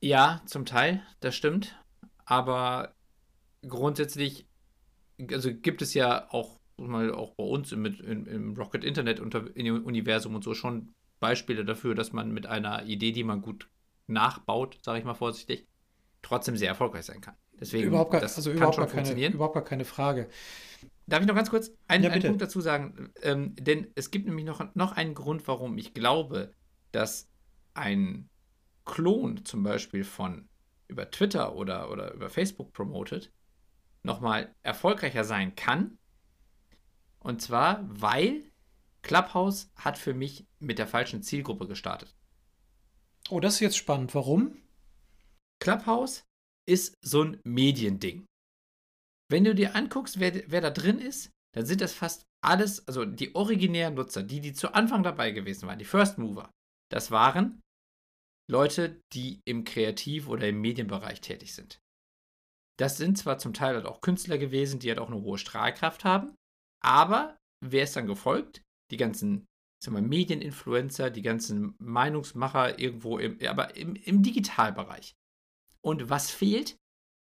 Ja, 0.00 0.42
zum 0.46 0.64
Teil, 0.64 1.02
das 1.20 1.34
stimmt. 1.34 1.76
Aber 2.24 2.94
grundsätzlich, 3.66 4.46
also 5.30 5.52
gibt 5.54 5.82
es 5.82 5.94
ja 5.94 6.30
auch 6.30 6.58
mal 6.78 7.12
auch 7.12 7.34
bei 7.34 7.44
uns 7.44 7.70
im, 7.72 7.84
im, 7.84 8.26
im 8.26 8.56
Rocket 8.56 8.84
Internet 8.84 9.20
Universum 9.20 10.34
und 10.34 10.42
so 10.42 10.54
schon 10.54 10.94
Beispiele 11.20 11.64
dafür, 11.64 11.94
dass 11.94 12.12
man 12.12 12.32
mit 12.32 12.46
einer 12.46 12.84
Idee, 12.84 13.12
die 13.12 13.22
man 13.22 13.42
gut 13.42 13.68
nachbaut, 14.08 14.78
sage 14.82 14.98
ich 14.98 15.04
mal 15.04 15.14
vorsichtig, 15.14 15.68
trotzdem 16.22 16.56
sehr 16.56 16.68
erfolgreich 16.68 17.04
sein 17.04 17.20
kann. 17.20 17.34
Deswegen, 17.60 17.88
überhaupt 17.88 18.12
gar, 18.12 18.20
das 18.20 18.36
also 18.36 18.50
kann 18.50 18.56
überhaupt 18.56 18.76
schon 18.76 18.84
keine, 18.84 18.94
funktionieren. 18.94 19.32
Überhaupt 19.34 19.54
gar 19.54 19.64
keine 19.64 19.84
Frage. 19.84 20.28
Darf 21.06 21.20
ich 21.20 21.26
noch 21.26 21.34
ganz 21.34 21.50
kurz 21.50 21.70
einen, 21.88 22.04
ja, 22.04 22.10
einen 22.10 22.22
Punkt 22.22 22.42
dazu 22.42 22.60
sagen? 22.60 23.12
Ähm, 23.22 23.54
denn 23.56 23.90
es 23.94 24.10
gibt 24.10 24.26
nämlich 24.26 24.44
noch, 24.44 24.74
noch 24.74 24.92
einen 24.92 25.14
Grund, 25.14 25.46
warum 25.46 25.76
ich 25.78 25.94
glaube, 25.94 26.52
dass 26.92 27.28
ein 27.74 28.28
Klon 28.84 29.44
zum 29.44 29.62
Beispiel 29.62 30.04
von 30.04 30.48
über 30.88 31.10
Twitter 31.10 31.54
oder, 31.54 31.90
oder 31.90 32.12
über 32.12 32.30
Facebook 32.30 32.72
promotet, 32.72 33.32
nochmal 34.02 34.54
erfolgreicher 34.62 35.24
sein 35.24 35.54
kann. 35.54 35.98
Und 37.18 37.40
zwar, 37.40 37.80
weil 37.88 38.42
Clubhouse 39.02 39.70
hat 39.76 39.98
für 39.98 40.14
mich 40.14 40.46
mit 40.58 40.78
der 40.78 40.86
falschen 40.86 41.22
Zielgruppe 41.22 41.66
gestartet. 41.66 42.14
Oh, 43.30 43.40
das 43.40 43.54
ist 43.54 43.60
jetzt 43.60 43.76
spannend. 43.76 44.14
Warum? 44.14 44.56
Clubhouse 45.62 46.24
ist 46.68 46.96
so 47.02 47.22
ein 47.22 47.40
Mediending. 47.44 48.26
Wenn 49.30 49.44
du 49.44 49.54
dir 49.54 49.76
anguckst, 49.76 50.18
wer, 50.18 50.50
wer 50.50 50.60
da 50.60 50.70
drin 50.70 50.98
ist, 50.98 51.30
dann 51.54 51.66
sind 51.66 51.80
das 51.80 51.92
fast 51.94 52.24
alles, 52.44 52.86
also 52.88 53.04
die 53.04 53.36
originären 53.36 53.94
Nutzer, 53.94 54.24
die, 54.24 54.40
die 54.40 54.54
zu 54.54 54.74
Anfang 54.74 55.04
dabei 55.04 55.30
gewesen 55.30 55.68
waren, 55.68 55.78
die 55.78 55.84
First 55.84 56.18
Mover, 56.18 56.50
das 56.90 57.12
waren 57.12 57.60
Leute, 58.50 59.00
die 59.12 59.40
im 59.46 59.62
Kreativ- 59.62 60.26
oder 60.26 60.48
im 60.48 60.60
Medienbereich 60.60 61.20
tätig 61.20 61.54
sind. 61.54 61.78
Das 62.76 62.96
sind 62.96 63.16
zwar 63.16 63.38
zum 63.38 63.54
Teil 63.54 63.76
halt 63.76 63.86
auch 63.86 64.00
Künstler 64.00 64.38
gewesen, 64.38 64.80
die 64.80 64.88
halt 64.88 64.98
auch 64.98 65.10
eine 65.10 65.22
hohe 65.22 65.38
Strahlkraft 65.38 66.04
haben, 66.04 66.34
aber 66.82 67.36
wer 67.64 67.84
ist 67.84 67.94
dann 67.94 68.08
gefolgt? 68.08 68.62
Die 68.90 68.96
ganzen 68.96 69.46
Medieninfluencer, 69.88 71.10
die 71.10 71.22
ganzen 71.22 71.76
Meinungsmacher 71.78 72.80
irgendwo 72.80 73.18
im, 73.18 73.38
aber 73.46 73.76
im, 73.76 73.94
im 73.94 74.24
Digitalbereich. 74.24 75.14
Und 75.84 76.10
was 76.10 76.30
fehlt? 76.30 76.76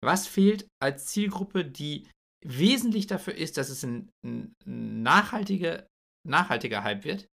Was 0.04 0.28
fehlt 0.28 0.68
als 0.82 1.06
Zielgruppe, 1.08 1.66
die 1.66 2.08
wesentlich 2.44 3.08
dafür 3.08 3.36
ist, 3.36 3.58
dass 3.58 3.70
es 3.70 3.84
ein, 3.84 4.10
ein 4.24 4.54
nachhaltige, 4.66 5.88
nachhaltiger 6.28 6.84
Hype 6.84 7.06
wird? 7.06 7.28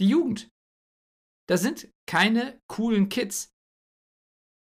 Die 0.00 0.08
Jugend. 0.08 0.48
Das 1.48 1.60
sind 1.60 1.90
keine 2.06 2.58
coolen 2.66 3.08
Kids. 3.08 3.50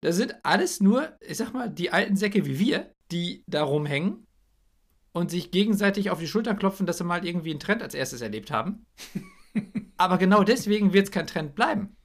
Das 0.02 0.16
sind 0.16 0.44
alles 0.44 0.80
nur, 0.80 1.16
ich 1.20 1.37
sag 1.37 1.52
mal, 1.52 1.70
die 1.70 1.90
alten 1.90 2.16
Säcke 2.16 2.46
wie 2.46 2.59
wir, 2.59 2.92
die 3.12 3.44
da 3.46 3.62
rumhängen 3.62 4.26
und 5.12 5.30
sich 5.30 5.50
gegenseitig 5.50 6.11
auf 6.11 6.18
die 6.18 6.28
Schultern 6.28 6.59
klopfen, 6.59 6.87
dass 6.87 6.98
sie 6.98 7.04
mal 7.04 7.24
irgendwie 7.24 7.50
einen 7.50 7.61
Trend 7.61 7.83
als 7.83 7.94
erstes 7.94 8.22
erlebt 8.22 8.50
haben. 8.50 8.87
Aber 9.96 10.18
genau 10.18 10.42
deswegen 10.42 10.92
wird 10.92 11.06
es 11.06 11.12
kein 11.12 11.26
Trend 11.26 11.54
bleiben. 11.54 11.96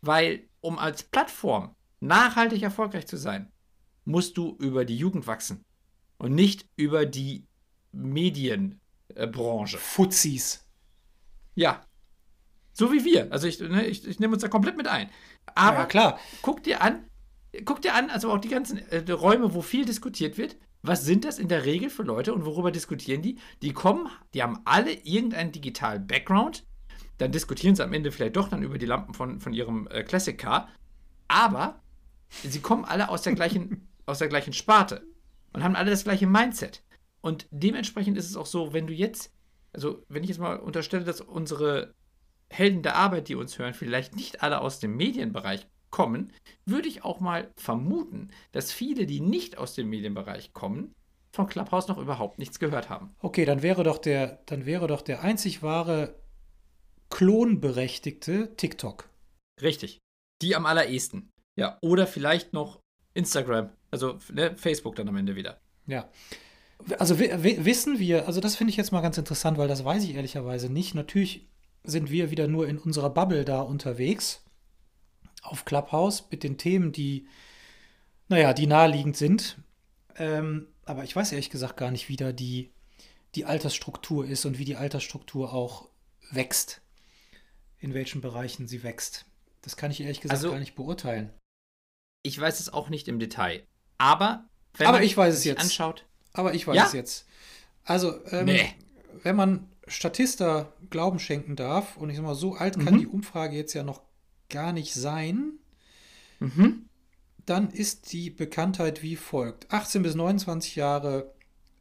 Weil, 0.00 0.48
um 0.60 0.78
als 0.78 1.02
Plattform 1.02 1.76
nachhaltig 2.02 2.62
erfolgreich 2.62 3.06
zu 3.06 3.16
sein, 3.16 3.50
musst 4.04 4.36
du 4.36 4.56
über 4.58 4.84
die 4.84 4.96
Jugend 4.96 5.26
wachsen 5.26 5.64
und 6.18 6.34
nicht 6.34 6.68
über 6.76 7.06
die 7.06 7.46
Medienbranche. 7.92 9.78
Fuzis. 9.78 10.66
Ja. 11.54 11.84
So 12.72 12.92
wie 12.92 13.04
wir. 13.04 13.30
Also 13.30 13.46
ich, 13.46 13.60
ne, 13.60 13.86
ich, 13.86 14.06
ich 14.06 14.18
nehme 14.18 14.34
uns 14.34 14.42
da 14.42 14.48
komplett 14.48 14.76
mit 14.76 14.88
ein. 14.88 15.10
Aber 15.54 15.80
ja, 15.80 15.86
klar. 15.86 16.18
guck 16.40 16.62
dir 16.62 16.80
an, 16.80 17.04
guck 17.64 17.82
dir 17.82 17.94
an, 17.94 18.10
also 18.10 18.32
auch 18.32 18.38
die 18.38 18.48
ganzen 18.48 18.78
äh, 18.78 19.10
Räume, 19.10 19.54
wo 19.54 19.62
viel 19.62 19.84
diskutiert 19.84 20.38
wird. 20.38 20.56
Was 20.82 21.04
sind 21.04 21.24
das 21.24 21.38
in 21.38 21.48
der 21.48 21.64
Regel 21.64 21.90
für 21.90 22.02
Leute 22.02 22.34
und 22.34 22.44
worüber 22.44 22.72
diskutieren 22.72 23.22
die? 23.22 23.38
Die 23.60 23.72
kommen, 23.72 24.08
die 24.34 24.42
haben 24.42 24.60
alle 24.64 24.92
irgendeinen 24.92 25.52
digitalen 25.52 26.06
Background. 26.06 26.64
Dann 27.18 27.30
diskutieren 27.30 27.76
sie 27.76 27.84
am 27.84 27.92
Ende 27.92 28.10
vielleicht 28.10 28.36
doch 28.36 28.48
dann 28.48 28.62
über 28.64 28.78
die 28.78 28.86
Lampen 28.86 29.14
von, 29.14 29.38
von 29.38 29.52
ihrem 29.52 29.86
äh, 29.88 30.02
Classic 30.02 30.36
Car. 30.36 30.68
Aber 31.28 31.80
sie 32.42 32.60
kommen 32.60 32.84
alle 32.84 33.08
aus 33.08 33.22
der 33.22 33.34
gleichen, 33.34 33.88
aus 34.06 34.18
der 34.18 34.28
gleichen 34.28 34.52
Sparte 34.52 35.06
und 35.52 35.62
haben 35.62 35.76
alle 35.76 35.90
das 35.90 36.04
gleiche 36.04 36.26
Mindset. 36.26 36.82
Und 37.20 37.46
dementsprechend 37.50 38.16
ist 38.16 38.28
es 38.28 38.36
auch 38.36 38.46
so, 38.46 38.72
wenn 38.72 38.86
du 38.86 38.92
jetzt, 38.92 39.32
also 39.72 40.04
wenn 40.08 40.24
ich 40.24 40.28
jetzt 40.30 40.40
mal 40.40 40.56
unterstelle, 40.56 41.04
dass 41.04 41.20
unsere 41.20 41.94
Helden 42.50 42.82
der 42.82 42.96
Arbeit, 42.96 43.28
die 43.28 43.34
uns 43.34 43.58
hören, 43.58 43.74
vielleicht 43.74 44.16
nicht 44.16 44.42
alle 44.42 44.60
aus 44.60 44.80
dem 44.80 44.96
Medienbereich 44.96 45.66
kommen, 45.90 46.32
würde 46.66 46.88
ich 46.88 47.04
auch 47.04 47.20
mal 47.20 47.50
vermuten, 47.56 48.30
dass 48.50 48.72
viele, 48.72 49.06
die 49.06 49.20
nicht 49.20 49.58
aus 49.58 49.74
dem 49.74 49.88
Medienbereich 49.88 50.52
kommen, 50.52 50.94
von 51.34 51.46
Clubhouse 51.46 51.88
noch 51.88 51.98
überhaupt 51.98 52.38
nichts 52.38 52.58
gehört 52.58 52.90
haben. 52.90 53.14
Okay, 53.20 53.44
dann 53.44 53.62
wäre 53.62 53.84
doch 53.84 53.98
der, 53.98 54.42
dann 54.46 54.66
wäre 54.66 54.86
doch 54.86 55.02
der 55.02 55.22
einzig 55.22 55.62
wahre 55.62 56.14
klonberechtigte 57.08 58.56
TikTok. 58.56 59.08
Richtig. 59.60 59.98
Die 60.42 60.56
am 60.56 60.66
allerersten. 60.66 61.30
Ja, 61.56 61.78
oder 61.80 62.06
vielleicht 62.06 62.52
noch 62.52 62.80
Instagram, 63.14 63.70
also 63.90 64.18
ne, 64.32 64.56
Facebook 64.56 64.96
dann 64.96 65.08
am 65.08 65.16
Ende 65.16 65.36
wieder. 65.36 65.60
Ja. 65.86 66.08
Also 66.98 67.18
wissen 67.18 67.98
wir, 67.98 68.26
also 68.26 68.40
das 68.40 68.56
finde 68.56 68.70
ich 68.70 68.76
jetzt 68.76 68.90
mal 68.90 69.02
ganz 69.02 69.16
interessant, 69.16 69.56
weil 69.56 69.68
das 69.68 69.84
weiß 69.84 70.02
ich 70.04 70.14
ehrlicherweise 70.14 70.68
nicht. 70.68 70.94
Natürlich 70.94 71.48
sind 71.84 72.10
wir 72.10 72.30
wieder 72.30 72.48
nur 72.48 72.66
in 72.66 72.78
unserer 72.78 73.10
Bubble 73.10 73.44
da 73.44 73.60
unterwegs 73.60 74.44
auf 75.42 75.64
Clubhouse 75.64 76.24
mit 76.30 76.42
den 76.42 76.58
Themen, 76.58 76.92
die, 76.92 77.26
naja, 78.28 78.52
die 78.52 78.66
naheliegend 78.66 79.16
sind. 79.16 79.58
Ähm, 80.16 80.68
aber 80.84 81.04
ich 81.04 81.14
weiß 81.14 81.32
ehrlich 81.32 81.50
gesagt 81.50 81.76
gar 81.76 81.90
nicht, 81.90 82.08
wie 82.08 82.16
da 82.16 82.32
die, 82.32 82.72
die 83.34 83.44
Altersstruktur 83.44 84.26
ist 84.26 84.44
und 84.44 84.58
wie 84.58 84.64
die 84.64 84.76
Altersstruktur 84.76 85.52
auch 85.52 85.88
wächst. 86.30 86.80
In 87.78 87.94
welchen 87.94 88.20
Bereichen 88.20 88.68
sie 88.68 88.82
wächst. 88.82 89.26
Das 89.62 89.76
kann 89.76 89.90
ich 89.90 90.00
ehrlich 90.00 90.20
gesagt 90.20 90.38
also, 90.38 90.50
gar 90.50 90.60
nicht 90.60 90.74
beurteilen. 90.74 91.30
Ich 92.22 92.38
weiß 92.38 92.60
es 92.60 92.72
auch 92.72 92.88
nicht 92.88 93.08
im 93.08 93.18
Detail. 93.18 93.64
Aber 93.98 94.44
wenn 94.76 94.86
aber 94.86 94.98
man 94.98 95.06
ich 95.06 95.16
weiß 95.16 95.34
es 95.34 95.44
jetzt. 95.44 95.60
anschaut. 95.60 96.06
Aber 96.32 96.54
ich 96.54 96.66
weiß 96.66 96.76
ja? 96.76 96.86
es 96.86 96.92
jetzt. 96.92 97.26
Also, 97.84 98.24
ähm, 98.30 98.46
nee. 98.46 98.74
wenn 99.22 99.36
man 99.36 99.68
Statista 99.86 100.72
Glauben 100.90 101.18
schenken 101.18 101.56
darf, 101.56 101.96
und 101.96 102.10
ich 102.10 102.16
sag 102.16 102.24
mal, 102.24 102.34
so 102.34 102.54
alt 102.54 102.78
kann 102.78 102.94
mhm. 102.94 102.98
die 103.00 103.06
Umfrage 103.06 103.56
jetzt 103.56 103.74
ja 103.74 103.82
noch 103.82 104.02
gar 104.48 104.72
nicht 104.72 104.94
sein, 104.94 105.54
mhm. 106.38 106.86
dann 107.44 107.70
ist 107.70 108.12
die 108.12 108.30
Bekanntheit 108.30 109.02
wie 109.02 109.16
folgt. 109.16 109.70
18 109.72 110.02
bis 110.02 110.14
29 110.14 110.76
Jahre 110.76 111.34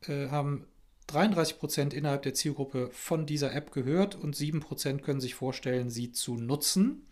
äh, 0.08 0.30
haben 0.30 0.66
33 1.08 1.60
Prozent 1.60 1.94
innerhalb 1.94 2.24
der 2.24 2.34
Zielgruppe 2.34 2.90
von 2.92 3.26
dieser 3.26 3.54
App 3.54 3.72
gehört 3.72 4.16
und 4.16 4.36
7 4.36 4.60
Prozent 4.62 5.04
können 5.04 5.22
sich 5.22 5.36
vorstellen, 5.36 5.90
sie 5.90 6.12
zu 6.12 6.36
nutzen. 6.36 7.08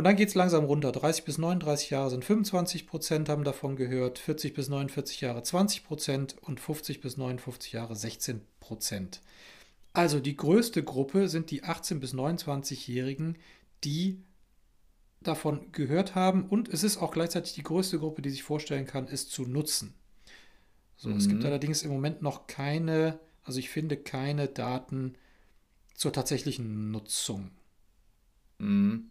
Und 0.00 0.04
dann 0.04 0.16
geht 0.16 0.30
es 0.30 0.34
langsam 0.34 0.64
runter. 0.64 0.92
30 0.92 1.26
bis 1.26 1.36
39 1.36 1.90
Jahre 1.90 2.08
sind 2.08 2.24
25 2.24 2.86
Prozent, 2.86 3.28
haben 3.28 3.44
davon 3.44 3.76
gehört. 3.76 4.18
40 4.18 4.54
bis 4.54 4.70
49 4.70 5.20
Jahre 5.20 5.42
20 5.42 5.84
Prozent 5.84 6.36
und 6.40 6.58
50 6.58 7.02
bis 7.02 7.18
59 7.18 7.72
Jahre 7.72 7.94
16 7.94 8.40
Prozent. 8.60 9.20
Also 9.92 10.18
die 10.18 10.38
größte 10.38 10.82
Gruppe 10.82 11.28
sind 11.28 11.50
die 11.50 11.64
18 11.64 12.00
bis 12.00 12.14
29-Jährigen, 12.14 13.36
die 13.84 14.22
davon 15.20 15.70
gehört 15.72 16.14
haben. 16.14 16.48
Und 16.48 16.70
es 16.70 16.82
ist 16.82 16.96
auch 16.96 17.10
gleichzeitig 17.10 17.52
die 17.52 17.62
größte 17.62 17.98
Gruppe, 17.98 18.22
die 18.22 18.30
sich 18.30 18.42
vorstellen 18.42 18.86
kann, 18.86 19.06
es 19.06 19.28
zu 19.28 19.42
nutzen. 19.42 19.92
So, 20.96 21.10
mhm. 21.10 21.18
Es 21.18 21.28
gibt 21.28 21.40
mhm. 21.40 21.46
allerdings 21.46 21.82
im 21.82 21.90
Moment 21.90 22.22
noch 22.22 22.46
keine, 22.46 23.20
also 23.44 23.58
ich 23.58 23.68
finde 23.68 23.98
keine 23.98 24.48
Daten 24.48 25.16
zur 25.92 26.10
tatsächlichen 26.10 26.90
Nutzung. 26.90 27.50
Mhm. 28.56 29.10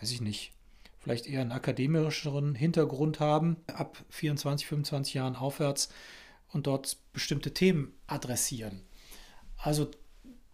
weiß 0.00 0.10
ich 0.12 0.20
nicht, 0.20 0.52
vielleicht 0.98 1.26
eher 1.26 1.40
einen 1.40 1.52
akademischeren 1.52 2.54
Hintergrund 2.54 3.20
haben, 3.20 3.56
ab 3.68 4.04
24, 4.10 4.66
25 4.66 5.14
Jahren 5.14 5.36
aufwärts 5.36 5.88
und 6.52 6.66
dort 6.66 6.98
bestimmte 7.12 7.54
Themen 7.54 7.92
adressieren. 8.06 8.82
Also 9.58 9.90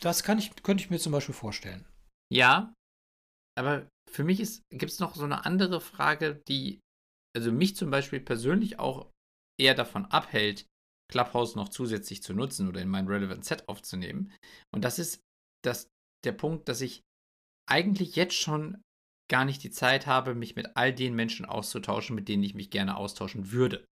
das 0.00 0.22
kann 0.22 0.38
ich, 0.38 0.54
könnte 0.62 0.82
ich 0.82 0.90
mir 0.90 0.98
zum 0.98 1.12
Beispiel 1.12 1.34
vorstellen. 1.34 1.86
Ja, 2.32 2.74
aber 3.58 3.88
für 4.10 4.24
mich 4.24 4.38
gibt 4.70 4.92
es 4.92 4.98
noch 4.98 5.14
so 5.14 5.24
eine 5.24 5.44
andere 5.44 5.80
Frage, 5.80 6.42
die 6.48 6.80
also 7.36 7.52
mich 7.52 7.76
zum 7.76 7.90
Beispiel 7.90 8.20
persönlich 8.20 8.78
auch 8.78 9.10
eher 9.60 9.74
davon 9.74 10.06
abhält, 10.06 10.66
Clubhouse 11.10 11.56
noch 11.56 11.68
zusätzlich 11.68 12.22
zu 12.22 12.34
nutzen 12.34 12.68
oder 12.68 12.80
in 12.80 12.88
mein 12.88 13.06
Relevant 13.06 13.44
Set 13.44 13.68
aufzunehmen. 13.68 14.32
Und 14.74 14.84
das 14.84 14.98
ist 14.98 15.20
das, 15.62 15.88
der 16.24 16.32
Punkt, 16.32 16.68
dass 16.68 16.80
ich 16.80 17.02
eigentlich 17.68 18.16
jetzt 18.16 18.34
schon 18.34 18.82
gar 19.30 19.44
nicht 19.44 19.62
die 19.62 19.70
Zeit 19.70 20.06
habe, 20.06 20.34
mich 20.34 20.56
mit 20.56 20.76
all 20.76 20.92
den 20.92 21.14
Menschen 21.14 21.46
auszutauschen, 21.46 22.14
mit 22.16 22.28
denen 22.28 22.42
ich 22.42 22.54
mich 22.54 22.70
gerne 22.70 22.96
austauschen 22.96 23.52
würde. 23.52 23.84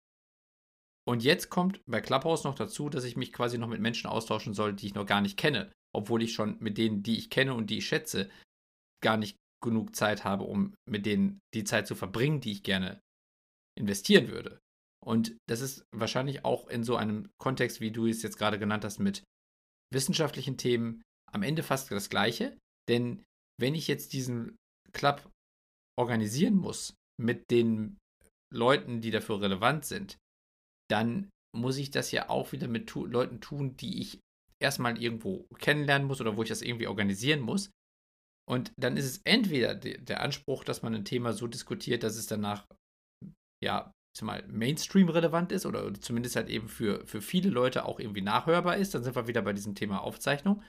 Und 1.08 1.24
jetzt 1.24 1.48
kommt 1.48 1.80
bei 1.86 2.02
Clubhouse 2.02 2.44
noch 2.44 2.54
dazu, 2.54 2.90
dass 2.90 3.04
ich 3.04 3.16
mich 3.16 3.32
quasi 3.32 3.56
noch 3.56 3.68
mit 3.68 3.80
Menschen 3.80 4.08
austauschen 4.08 4.52
soll, 4.52 4.74
die 4.74 4.88
ich 4.88 4.94
noch 4.94 5.06
gar 5.06 5.22
nicht 5.22 5.38
kenne, 5.38 5.72
obwohl 5.96 6.22
ich 6.22 6.34
schon 6.34 6.58
mit 6.60 6.76
denen, 6.76 7.02
die 7.02 7.16
ich 7.16 7.30
kenne 7.30 7.54
und 7.54 7.70
die 7.70 7.78
ich 7.78 7.86
schätze, 7.86 8.28
gar 9.02 9.16
nicht 9.16 9.38
genug 9.64 9.96
Zeit 9.96 10.24
habe, 10.24 10.44
um 10.44 10.74
mit 10.86 11.06
denen 11.06 11.40
die 11.54 11.64
Zeit 11.64 11.86
zu 11.86 11.94
verbringen, 11.94 12.42
die 12.42 12.52
ich 12.52 12.62
gerne 12.62 13.00
investieren 13.74 14.28
würde. 14.28 14.58
Und 15.02 15.34
das 15.48 15.62
ist 15.62 15.82
wahrscheinlich 15.96 16.44
auch 16.44 16.68
in 16.68 16.84
so 16.84 16.96
einem 16.96 17.30
Kontext, 17.40 17.80
wie 17.80 17.90
du 17.90 18.06
es 18.06 18.20
jetzt 18.20 18.36
gerade 18.36 18.58
genannt 18.58 18.84
hast, 18.84 18.98
mit 18.98 19.24
wissenschaftlichen 19.90 20.58
Themen 20.58 21.00
am 21.32 21.42
Ende 21.42 21.62
fast 21.62 21.90
das 21.90 22.10
Gleiche. 22.10 22.58
Denn 22.86 23.24
wenn 23.58 23.74
ich 23.74 23.88
jetzt 23.88 24.12
diesen 24.12 24.56
Club 24.92 25.26
organisieren 25.98 26.56
muss 26.56 26.92
mit 27.18 27.50
den 27.50 27.96
Leuten, 28.52 29.00
die 29.00 29.10
dafür 29.10 29.40
relevant 29.40 29.86
sind, 29.86 30.18
dann 30.90 31.30
muss 31.56 31.76
ich 31.76 31.90
das 31.90 32.12
ja 32.12 32.28
auch 32.28 32.52
wieder 32.52 32.68
mit 32.68 32.88
tu 32.88 33.06
Leuten 33.06 33.40
tun, 33.40 33.76
die 33.76 34.00
ich 34.00 34.20
erstmal 34.62 35.00
irgendwo 35.00 35.46
kennenlernen 35.58 36.06
muss 36.06 36.20
oder 36.20 36.36
wo 36.36 36.42
ich 36.42 36.48
das 36.48 36.62
irgendwie 36.62 36.86
organisieren 36.86 37.40
muss. 37.40 37.70
Und 38.48 38.72
dann 38.78 38.96
ist 38.96 39.04
es 39.04 39.20
entweder 39.24 39.74
der 39.74 40.22
Anspruch, 40.22 40.64
dass 40.64 40.82
man 40.82 40.94
ein 40.94 41.04
Thema 41.04 41.32
so 41.32 41.46
diskutiert, 41.46 42.02
dass 42.02 42.16
es 42.16 42.26
danach, 42.26 42.66
ja, 43.62 43.92
mal 44.22 44.44
Mainstream 44.48 45.08
relevant 45.08 45.52
ist 45.52 45.66
oder 45.66 45.94
zumindest 45.94 46.34
halt 46.34 46.48
eben 46.48 46.68
für, 46.68 47.06
für 47.06 47.22
viele 47.22 47.50
Leute 47.50 47.84
auch 47.84 48.00
irgendwie 48.00 48.22
nachhörbar 48.22 48.76
ist. 48.76 48.94
Dann 48.94 49.04
sind 49.04 49.14
wir 49.14 49.28
wieder 49.28 49.42
bei 49.42 49.52
diesem 49.52 49.74
Thema 49.74 50.02
Aufzeichnung. 50.02 50.62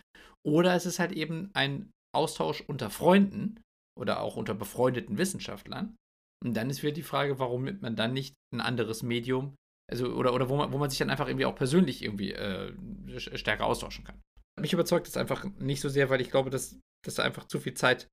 Oder 0.46 0.76
es 0.76 0.86
ist 0.86 1.00
halt 1.00 1.12
eben 1.14 1.50
ein 1.54 1.92
Austausch 2.16 2.62
unter 2.62 2.90
Freunden 2.90 3.60
oder 3.98 4.20
auch 4.20 4.36
unter 4.36 4.54
befreundeten 4.54 5.18
Wissenschaftlern. 5.18 5.96
Und 6.44 6.56
dann 6.56 6.70
ist 6.70 6.84
wieder 6.84 6.94
die 6.94 7.04
Frage, 7.04 7.40
warum 7.40 7.64
nimmt 7.64 7.82
man 7.82 7.96
dann 7.96 8.14
nicht 8.14 8.36
ein 8.54 8.62
anderes 8.62 9.04
Medium, 9.04 9.56
also 9.90 10.14
oder, 10.14 10.34
oder 10.34 10.50
wo, 10.50 10.56
man, 10.56 10.72
wo 10.72 10.78
man 10.78 10.90
sich 10.90 11.00
dann 11.00 11.10
einfach 11.10 11.28
irgendwie 11.28 11.46
auch 11.46 11.56
persönlich 11.56 12.04
irgendwie 12.04 12.34
äh, 12.34 12.74
stärker 13.18 13.66
austauschen 13.66 14.04
kann. 14.04 14.22
Mich 14.60 14.74
überzeugt 14.74 15.08
das 15.08 15.18
einfach 15.18 15.46
nicht 15.60 15.82
so 15.82 15.90
sehr, 15.90 16.10
weil 16.10 16.22
ich 16.22 16.32
glaube, 16.32 16.50
dass, 16.50 16.80
dass 17.06 17.16
da 17.16 17.24
einfach 17.24 17.48
zu 17.48 17.60
viel 17.60 17.74
Zeit 17.74 18.08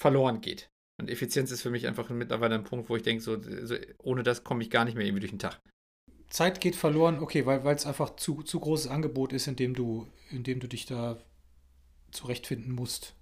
verloren 0.00 0.40
geht. 0.40 0.70
Und 1.00 1.10
Effizienz 1.10 1.50
ist 1.50 1.62
für 1.62 1.70
mich 1.70 1.86
einfach 1.86 2.08
mittlerweile 2.10 2.54
ein 2.54 2.64
Punkt, 2.64 2.88
wo 2.88 2.96
ich 2.96 3.02
denke, 3.02 3.22
so, 3.22 3.40
so 3.42 3.76
ohne 3.98 4.22
das 4.22 4.44
komme 4.44 4.62
ich 4.62 4.70
gar 4.70 4.84
nicht 4.84 4.96
mehr 4.96 5.06
irgendwie 5.06 5.20
durch 5.20 5.32
den 5.32 5.38
Tag. 5.38 5.60
Zeit 6.28 6.60
geht 6.60 6.76
verloren, 6.76 7.18
okay, 7.18 7.44
weil 7.46 7.74
es 7.74 7.86
einfach 7.86 8.16
zu, 8.16 8.42
zu 8.42 8.60
großes 8.60 8.86
Angebot 8.86 9.32
ist, 9.32 9.48
in 9.48 9.56
dem 9.56 9.74
du, 9.74 10.06
in 10.30 10.44
dem 10.44 10.60
du 10.60 10.68
dich 10.68 10.86
da 10.86 11.18
zurechtfinden 12.12 12.72
musst. 12.72 13.16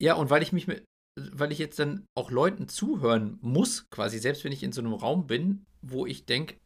Ja, 0.00 0.14
und 0.14 0.30
weil 0.30 0.42
ich 0.42 0.52
mich 0.52 0.66
mit, 0.66 0.84
weil 1.16 1.52
ich 1.52 1.58
jetzt 1.58 1.78
dann 1.78 2.06
auch 2.14 2.30
Leuten 2.30 2.68
zuhören 2.68 3.38
muss, 3.42 3.88
quasi, 3.90 4.18
selbst 4.18 4.44
wenn 4.44 4.52
ich 4.52 4.62
in 4.62 4.72
so 4.72 4.80
einem 4.80 4.94
Raum 4.94 5.26
bin, 5.26 5.66
wo 5.82 6.06
ich 6.06 6.24
denke, 6.24 6.56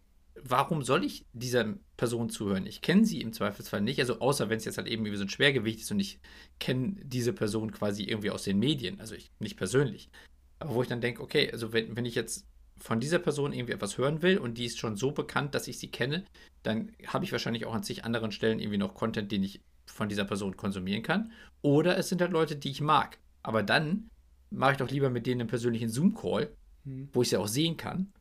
warum 0.43 0.83
soll 0.83 1.05
ich 1.05 1.27
dieser 1.33 1.75
Person 1.97 2.31
zuhören? 2.31 2.67
Ich 2.67 2.83
kenne 2.83 3.05
sie 3.05 3.21
im 3.21 3.33
Zweifelsfall 3.33 3.81
nicht, 3.81 4.01
also 4.01 4.21
außer 4.21 4.49
wenn 4.49 4.59
es 4.59 4.65
jetzt 4.65 4.79
halt 4.79 4.87
eben 4.87 5.05
wie 5.05 5.17
so 5.17 5.25
ein 5.25 5.29
Schwergewicht 5.29 5.81
ist 5.81 5.91
und 5.91 6.01
ich 6.01 6.21
kenne 6.59 6.97
diese 7.03 7.33
Person 7.33 7.73
quasi 7.73 8.05
irgendwie 8.05 8.31
aus 8.31 8.45
den 8.45 8.59
Medien, 8.59 9.01
also 9.01 9.15
ich 9.15 9.31
nicht 9.39 9.57
persönlich. 9.57 10.11
Aber 10.59 10.75
wo 10.75 10.83
ich 10.83 10.89
dann 10.89 11.01
denke, 11.01 11.23
okay, 11.23 11.51
also 11.53 11.73
wenn, 11.73 11.97
wenn 11.97 12.05
ich 12.05 12.15
jetzt 12.15 12.47
von 12.79 13.01
dieser 13.01 13.19
Person 13.19 13.53
irgendwie 13.53 13.73
etwas 13.73 13.99
hören 13.99 14.23
will 14.23 14.39
und 14.39 14.59
die 14.59 14.67
ist 14.67 14.79
schon 14.79 14.97
so 14.97 15.13
bekannt, 15.13 15.55
dass 15.55 15.69
ich 15.69 15.79
sie 15.79 15.91
kenne, 15.91 16.25
dann 16.63 16.93
habe 17.07 17.25
ich 17.25 17.33
wahrscheinlich 17.33 17.65
auch 17.65 17.75
an 17.75 17.83
sich 17.83 18.05
anderen 18.05 18.33
Stellen 18.33 18.59
irgendwie 18.59 18.79
noch 18.79 18.95
Content, 18.95 19.33
den 19.33 19.43
ich 19.43 19.61
von 19.87 20.09
dieser 20.09 20.25
Person 20.25 20.57
konsumieren 20.57 21.03
kann. 21.03 21.33
Oder 21.63 21.97
es 21.97 22.09
sind 22.09 22.21
halt 22.21 22.33
Leute, 22.33 22.57
die 22.57 22.71
ich 22.71 22.81
mag. 22.81 23.19
Aber 23.43 23.63
dann 23.63 24.11
mache 24.51 24.73
ich 24.73 24.79
doch 24.79 24.91
lieber 24.91 25.11
mit 25.11 25.27
denen 25.27 25.43
einen 25.43 25.49
persönlichen 25.49 25.89
Zoom-Call, 25.89 26.51
mhm. 26.85 27.09
wo 27.13 27.23
ich 27.23 27.31
sie 27.31 27.37
auch 27.37 27.49
sehen 27.49 27.77
kann. 27.77 28.13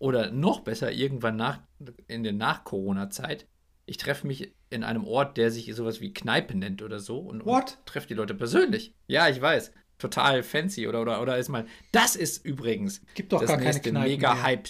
Oder 0.00 0.32
noch 0.32 0.60
besser, 0.60 0.90
irgendwann 0.90 1.36
nach, 1.36 1.60
in 2.08 2.24
der 2.24 2.32
Nach-Corona-Zeit, 2.32 3.46
ich 3.84 3.98
treffe 3.98 4.26
mich 4.26 4.54
in 4.70 4.82
einem 4.82 5.04
Ort, 5.04 5.36
der 5.36 5.50
sich 5.50 5.72
sowas 5.74 6.00
wie 6.00 6.14
Kneipe 6.14 6.56
nennt 6.56 6.80
oder 6.80 6.98
so 6.98 7.18
und, 7.18 7.42
und 7.42 7.78
treffe 7.84 8.08
die 8.08 8.14
Leute 8.14 8.34
persönlich. 8.34 8.94
Ja, 9.08 9.28
ich 9.28 9.40
weiß. 9.40 9.72
Total 9.98 10.42
fancy 10.42 10.88
oder, 10.88 11.02
oder, 11.02 11.20
oder 11.20 11.36
ist 11.36 11.50
mal. 11.50 11.66
Das 11.92 12.16
ist 12.16 12.42
übrigens 12.44 13.02
Gibt 13.14 13.34
doch 13.34 13.40
das 13.40 13.50
gar 13.50 13.58
nächste 13.58 13.92
keine 13.92 14.06
mega 14.06 14.32
mehr. 14.32 14.42
Hype. 14.42 14.68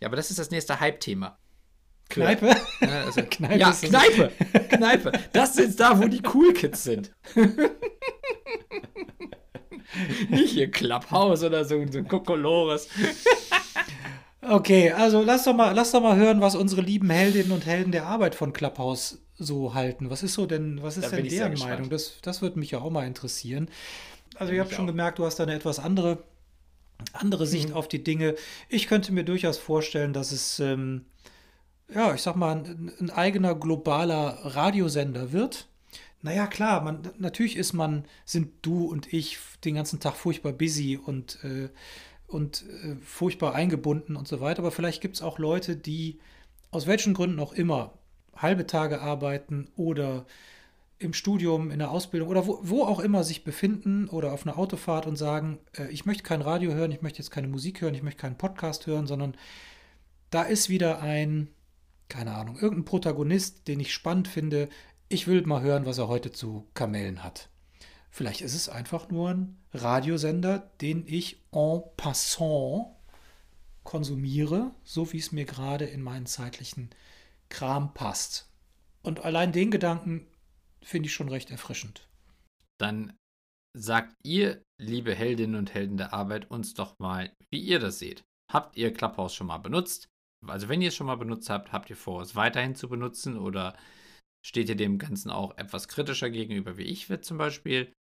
Ja, 0.00 0.08
aber 0.08 0.16
das 0.16 0.30
ist 0.30 0.38
das 0.38 0.50
nächste 0.50 0.80
Hype-Thema. 0.80 1.38
Kneipe? 2.08 2.56
Ja, 2.80 3.04
also, 3.04 3.22
Kneipe, 3.30 3.58
ja 3.58 3.70
Kneipe. 3.72 4.32
Kneipe. 4.68 5.12
Das 5.34 5.54
sind 5.54 5.78
da, 5.78 6.00
wo 6.00 6.08
die 6.08 6.22
Cool 6.32 6.54
Kids 6.54 6.84
sind. 6.84 7.12
Nicht 10.30 10.52
hier 10.54 10.70
Clubhouse 10.70 11.42
oder 11.42 11.66
so, 11.66 11.84
so 11.90 12.02
Kokolores. 12.02 12.88
Okay, 14.42 14.90
also 14.90 15.22
lass 15.22 15.44
doch, 15.44 15.54
mal, 15.54 15.72
lass 15.72 15.92
doch 15.92 16.02
mal 16.02 16.16
hören, 16.16 16.40
was 16.40 16.54
unsere 16.54 16.82
lieben 16.82 17.10
Heldinnen 17.10 17.52
und 17.52 17.66
Helden 17.66 17.92
der 17.92 18.06
Arbeit 18.06 18.34
von 18.34 18.52
Clubhouse 18.52 19.18
so 19.36 19.74
halten. 19.74 20.10
Was 20.10 20.22
ist 20.22 20.34
so 20.34 20.46
denn, 20.46 20.82
was 20.82 20.96
ist 20.96 21.10
denn 21.10 21.28
deren 21.28 21.58
Meinung? 21.58 21.90
Das, 21.90 22.18
das 22.22 22.42
würde 22.42 22.58
mich 22.58 22.70
ja 22.72 22.80
auch 22.80 22.90
mal 22.90 23.06
interessieren. 23.06 23.68
Also, 24.36 24.52
ich 24.52 24.60
habe 24.60 24.72
schon 24.72 24.86
gemerkt, 24.86 25.18
du 25.18 25.24
hast 25.24 25.36
da 25.36 25.44
eine 25.44 25.54
etwas 25.54 25.78
andere, 25.78 26.22
andere 27.12 27.46
Sicht 27.46 27.70
mhm. 27.70 27.74
auf 27.74 27.88
die 27.88 28.02
Dinge. 28.02 28.34
Ich 28.68 28.88
könnte 28.88 29.12
mir 29.12 29.24
durchaus 29.24 29.58
vorstellen, 29.58 30.12
dass 30.12 30.32
es, 30.32 30.58
ähm, 30.60 31.04
ja, 31.92 32.14
ich 32.14 32.22
sag 32.22 32.36
mal, 32.36 32.56
ein, 32.56 32.92
ein 33.00 33.10
eigener 33.10 33.54
globaler 33.54 34.38
Radiosender 34.42 35.32
wird 35.32 35.68
naja, 36.22 36.46
klar, 36.46 36.80
man, 36.82 37.10
natürlich 37.18 37.56
ist 37.56 37.72
man, 37.72 38.04
sind 38.24 38.52
du 38.62 38.86
und 38.86 39.12
ich 39.12 39.38
den 39.64 39.74
ganzen 39.74 39.98
Tag 39.98 40.14
furchtbar 40.14 40.52
busy 40.52 40.96
und, 40.96 41.42
äh, 41.42 41.68
und 42.32 42.64
äh, 42.84 42.96
furchtbar 43.02 43.54
eingebunden 43.54 44.16
und 44.16 44.28
so 44.28 44.40
weiter. 44.40 44.60
Aber 44.60 44.70
vielleicht 44.70 45.00
gibt 45.00 45.16
es 45.16 45.22
auch 45.22 45.38
Leute, 45.38 45.76
die 45.76 46.18
aus 46.70 46.86
welchen 46.86 47.14
Gründen 47.14 47.40
auch 47.40 47.52
immer 47.52 47.92
halbe 48.34 48.66
Tage 48.66 49.00
arbeiten 49.00 49.68
oder 49.76 50.26
im 50.98 51.12
Studium, 51.12 51.70
in 51.70 51.80
der 51.80 51.90
Ausbildung 51.90 52.28
oder 52.28 52.46
wo, 52.46 52.60
wo 52.62 52.84
auch 52.84 53.00
immer 53.00 53.24
sich 53.24 53.44
befinden 53.44 54.08
oder 54.08 54.32
auf 54.32 54.46
einer 54.46 54.58
Autofahrt 54.58 55.06
und 55.06 55.16
sagen, 55.16 55.58
äh, 55.76 55.88
ich 55.88 56.06
möchte 56.06 56.22
kein 56.22 56.42
Radio 56.42 56.72
hören, 56.72 56.92
ich 56.92 57.02
möchte 57.02 57.18
jetzt 57.18 57.30
keine 57.30 57.48
Musik 57.48 57.80
hören, 57.80 57.94
ich 57.94 58.02
möchte 58.02 58.20
keinen 58.20 58.38
Podcast 58.38 58.86
hören, 58.86 59.06
sondern 59.06 59.36
da 60.30 60.42
ist 60.42 60.68
wieder 60.68 61.00
ein, 61.02 61.48
keine 62.08 62.34
Ahnung, 62.34 62.58
irgendein 62.58 62.84
Protagonist, 62.84 63.68
den 63.68 63.80
ich 63.80 63.92
spannend 63.92 64.28
finde, 64.28 64.68
ich 65.08 65.26
will 65.26 65.42
mal 65.46 65.62
hören, 65.62 65.84
was 65.84 65.98
er 65.98 66.08
heute 66.08 66.32
zu 66.32 66.66
Kamellen 66.72 67.22
hat. 67.22 67.50
Vielleicht 68.14 68.42
ist 68.42 68.54
es 68.54 68.68
einfach 68.68 69.08
nur 69.08 69.30
ein 69.30 69.56
Radiosender, 69.72 70.70
den 70.82 71.06
ich 71.06 71.42
en 71.50 71.82
passant 71.96 72.86
konsumiere, 73.84 74.74
so 74.84 75.12
wie 75.12 75.18
es 75.18 75.32
mir 75.32 75.46
gerade 75.46 75.86
in 75.86 76.02
meinen 76.02 76.26
zeitlichen 76.26 76.90
Kram 77.48 77.94
passt. 77.94 78.50
Und 79.02 79.24
allein 79.24 79.50
den 79.50 79.70
Gedanken 79.70 80.26
finde 80.82 81.06
ich 81.06 81.14
schon 81.14 81.30
recht 81.30 81.50
erfrischend. 81.50 82.06
Dann 82.78 83.14
sagt 83.74 84.14
ihr, 84.22 84.62
liebe 84.78 85.14
Heldinnen 85.14 85.56
und 85.56 85.72
Helden 85.72 85.96
der 85.96 86.12
Arbeit, 86.12 86.50
uns 86.50 86.74
doch 86.74 86.98
mal, 86.98 87.32
wie 87.50 87.60
ihr 87.60 87.78
das 87.78 87.98
seht. 87.98 88.22
Habt 88.52 88.76
ihr 88.76 88.92
Clubhouse 88.92 89.34
schon 89.34 89.46
mal 89.46 89.58
benutzt? 89.58 90.08
Also 90.46 90.68
wenn 90.68 90.82
ihr 90.82 90.88
es 90.88 90.94
schon 90.94 91.06
mal 91.06 91.16
benutzt 91.16 91.48
habt, 91.48 91.72
habt 91.72 91.88
ihr 91.88 91.96
vor, 91.96 92.20
es 92.20 92.36
weiterhin 92.36 92.74
zu 92.74 92.88
benutzen 92.88 93.38
oder 93.38 93.74
Steht 94.44 94.68
ihr 94.68 94.76
dem 94.76 94.98
Ganzen 94.98 95.30
auch 95.30 95.56
etwas 95.56 95.86
kritischer 95.86 96.28
gegenüber, 96.28 96.76
wie 96.76 96.82
ich 96.82 97.08
zum 97.22 97.38
Beispiel? 97.38 97.92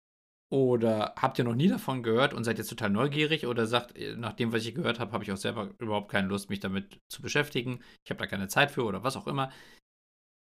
Oder 0.52 1.14
habt 1.16 1.40
ihr 1.40 1.46
noch 1.46 1.56
nie 1.56 1.70
davon 1.70 2.04
gehört 2.04 2.34
und 2.34 2.44
seid 2.44 2.58
jetzt 2.58 2.68
total 2.68 2.90
neugierig? 2.90 3.48
Oder 3.48 3.68
sagt, 3.68 3.98
nach 4.18 4.34
dem, 4.34 4.52
was 4.52 4.66
ich 4.66 4.76
gehört 4.76 5.00
habe, 5.00 5.14
habe 5.14 5.24
ich 5.24 5.32
auch 5.32 5.38
selber 5.38 5.74
überhaupt 5.80 6.12
keine 6.12 6.28
Lust, 6.28 6.50
mich 6.50 6.60
damit 6.60 7.00
zu 7.08 7.22
beschäftigen. 7.22 7.80
Ich 8.04 8.12
habe 8.12 8.20
da 8.20 8.28
keine 8.28 8.50
Zeit 8.50 8.70
für 8.70 8.84
oder 8.84 9.02
was 9.02 9.16
auch 9.16 9.28
immer. 9.28 9.50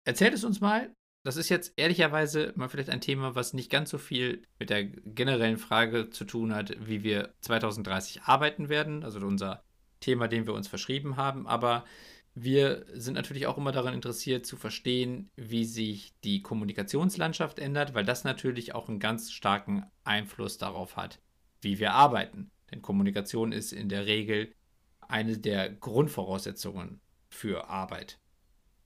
Erzählt 0.04 0.32
es 0.32 0.44
uns 0.44 0.62
mal. 0.62 0.94
Das 1.24 1.36
ist 1.36 1.50
jetzt 1.50 1.74
ehrlicherweise 1.76 2.54
mal 2.56 2.70
vielleicht 2.70 2.88
ein 2.88 3.02
Thema, 3.02 3.34
was 3.34 3.52
nicht 3.52 3.70
ganz 3.70 3.90
so 3.90 3.98
viel 3.98 4.46
mit 4.58 4.70
der 4.70 4.84
generellen 4.84 5.58
Frage 5.58 6.08
zu 6.08 6.24
tun 6.24 6.54
hat, 6.54 6.74
wie 6.80 7.02
wir 7.02 7.34
2030 7.42 8.22
arbeiten 8.22 8.70
werden. 8.70 9.04
Also 9.04 9.18
unser 9.20 9.62
Thema, 10.00 10.26
den 10.26 10.46
wir 10.46 10.54
uns 10.54 10.68
verschrieben 10.68 11.18
haben. 11.18 11.46
Aber 11.46 11.84
wir 12.34 12.86
sind 12.94 13.14
natürlich 13.14 13.46
auch 13.46 13.58
immer 13.58 13.72
daran 13.72 13.94
interessiert 13.94 14.46
zu 14.46 14.56
verstehen, 14.56 15.30
wie 15.36 15.64
sich 15.64 16.14
die 16.24 16.40
Kommunikationslandschaft 16.40 17.58
ändert, 17.58 17.94
weil 17.94 18.04
das 18.04 18.24
natürlich 18.24 18.74
auch 18.74 18.88
einen 18.88 19.00
ganz 19.00 19.32
starken 19.32 19.84
Einfluss 20.04 20.56
darauf 20.56 20.96
hat, 20.96 21.20
wie 21.60 21.78
wir 21.78 21.92
arbeiten. 21.92 22.50
Denn 22.70 22.80
Kommunikation 22.80 23.52
ist 23.52 23.72
in 23.72 23.90
der 23.90 24.06
Regel 24.06 24.54
eine 25.00 25.36
der 25.36 25.70
Grundvoraussetzungen 25.70 27.00
für 27.28 27.68
Arbeit. 27.68 28.18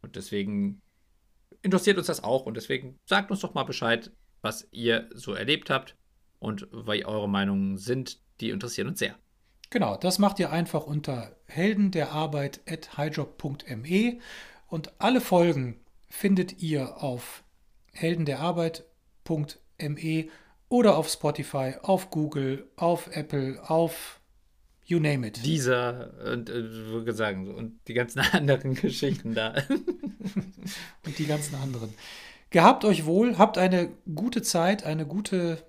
Und 0.02 0.16
deswegen 0.16 0.82
interessiert 1.62 1.98
uns 1.98 2.09
das 2.09 2.24
auch 2.24 2.46
und 2.46 2.56
deswegen 2.56 2.98
sagt 3.06 3.30
uns 3.30 3.40
doch 3.40 3.54
mal 3.54 3.64
Bescheid, 3.64 4.11
was 4.42 4.66
ihr 4.72 5.09
so 5.14 5.35
erlebt 5.35 5.70
habt 5.70 5.96
und 6.40 6.66
weil 6.72 7.04
eure 7.04 7.28
Meinungen 7.28 7.78
sind. 7.78 8.20
Die 8.40 8.50
interessieren 8.50 8.88
uns 8.88 8.98
sehr. 8.98 9.16
Genau, 9.70 9.96
das 9.96 10.18
macht 10.18 10.38
ihr 10.38 10.52
einfach 10.52 10.87
unter 10.87 11.35
heldenderarbeit.highjob.me 11.46 14.18
und 14.68 14.92
alle 14.98 15.20
Folgen 15.20 15.81
findet 16.09 16.62
ihr 16.62 17.02
auf 17.02 17.42
heldenderarbeit.me 17.92 20.29
oder 20.68 20.96
auf 20.96 21.09
Spotify, 21.09 21.74
auf 21.83 22.11
Google, 22.11 22.68
auf 22.76 23.09
Apple, 23.14 23.61
auf 23.68 24.20
you 24.85 24.98
name 24.98 25.26
it. 25.26 25.44
Dieser 25.44 26.12
und 26.33 26.50
äh, 26.50 27.05
gesagt, 27.05 27.48
und 27.48 27.81
die 27.88 27.94
ganzen 27.94 28.20
anderen 28.33 28.74
Geschichten 28.74 29.35
da. 29.35 29.55
und 29.68 31.18
die 31.18 31.26
ganzen 31.26 31.57
anderen. 31.57 31.92
Gehabt 32.50 32.85
euch 32.85 33.07
wohl, 33.07 33.38
habt 33.38 33.59
eine 33.59 33.90
gute 34.14 34.42
Zeit, 34.42 34.85
eine 34.85 35.07
gute 35.07 35.64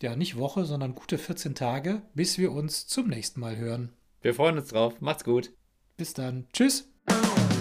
ja 0.00 0.16
nicht 0.16 0.36
Woche, 0.36 0.64
sondern 0.64 0.94
gute 0.94 1.18
14 1.18 1.54
Tage, 1.54 2.02
bis 2.14 2.38
wir 2.38 2.52
uns 2.52 2.86
zum 2.86 3.08
nächsten 3.08 3.40
Mal 3.40 3.56
hören. 3.56 3.92
Wir 4.20 4.34
freuen 4.34 4.58
uns 4.58 4.68
drauf. 4.68 5.00
Macht's 5.00 5.24
gut. 5.24 5.50
Bis 5.96 6.14
dann. 6.14 6.46
Tschüss. 6.52 6.88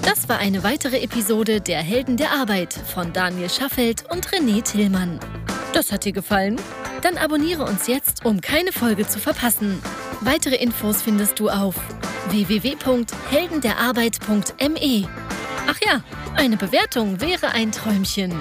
Das 0.03 0.29
war 0.29 0.39
eine 0.39 0.63
weitere 0.63 1.01
Episode 1.01 1.61
der 1.61 1.81
Helden 1.81 2.17
der 2.17 2.31
Arbeit 2.31 2.73
von 2.73 3.13
Daniel 3.13 3.49
Schaffelt 3.49 4.05
und 4.11 4.27
René 4.29 4.63
Tillmann. 4.63 5.19
Das 5.73 5.91
hat 5.91 6.05
dir 6.05 6.11
gefallen? 6.11 6.59
Dann 7.01 7.17
abonniere 7.17 7.63
uns 7.63 7.87
jetzt, 7.87 8.23
um 8.25 8.41
keine 8.41 8.71
Folge 8.71 9.07
zu 9.07 9.17
verpassen. 9.19 9.81
Weitere 10.21 10.55
Infos 10.55 11.01
findest 11.01 11.39
du 11.39 11.49
auf 11.49 11.75
www.heldenderarbeit.me. 12.29 15.09
Ach 15.67 15.79
ja, 15.85 16.03
eine 16.35 16.57
Bewertung 16.57 17.21
wäre 17.21 17.49
ein 17.49 17.71
Träumchen. 17.71 18.33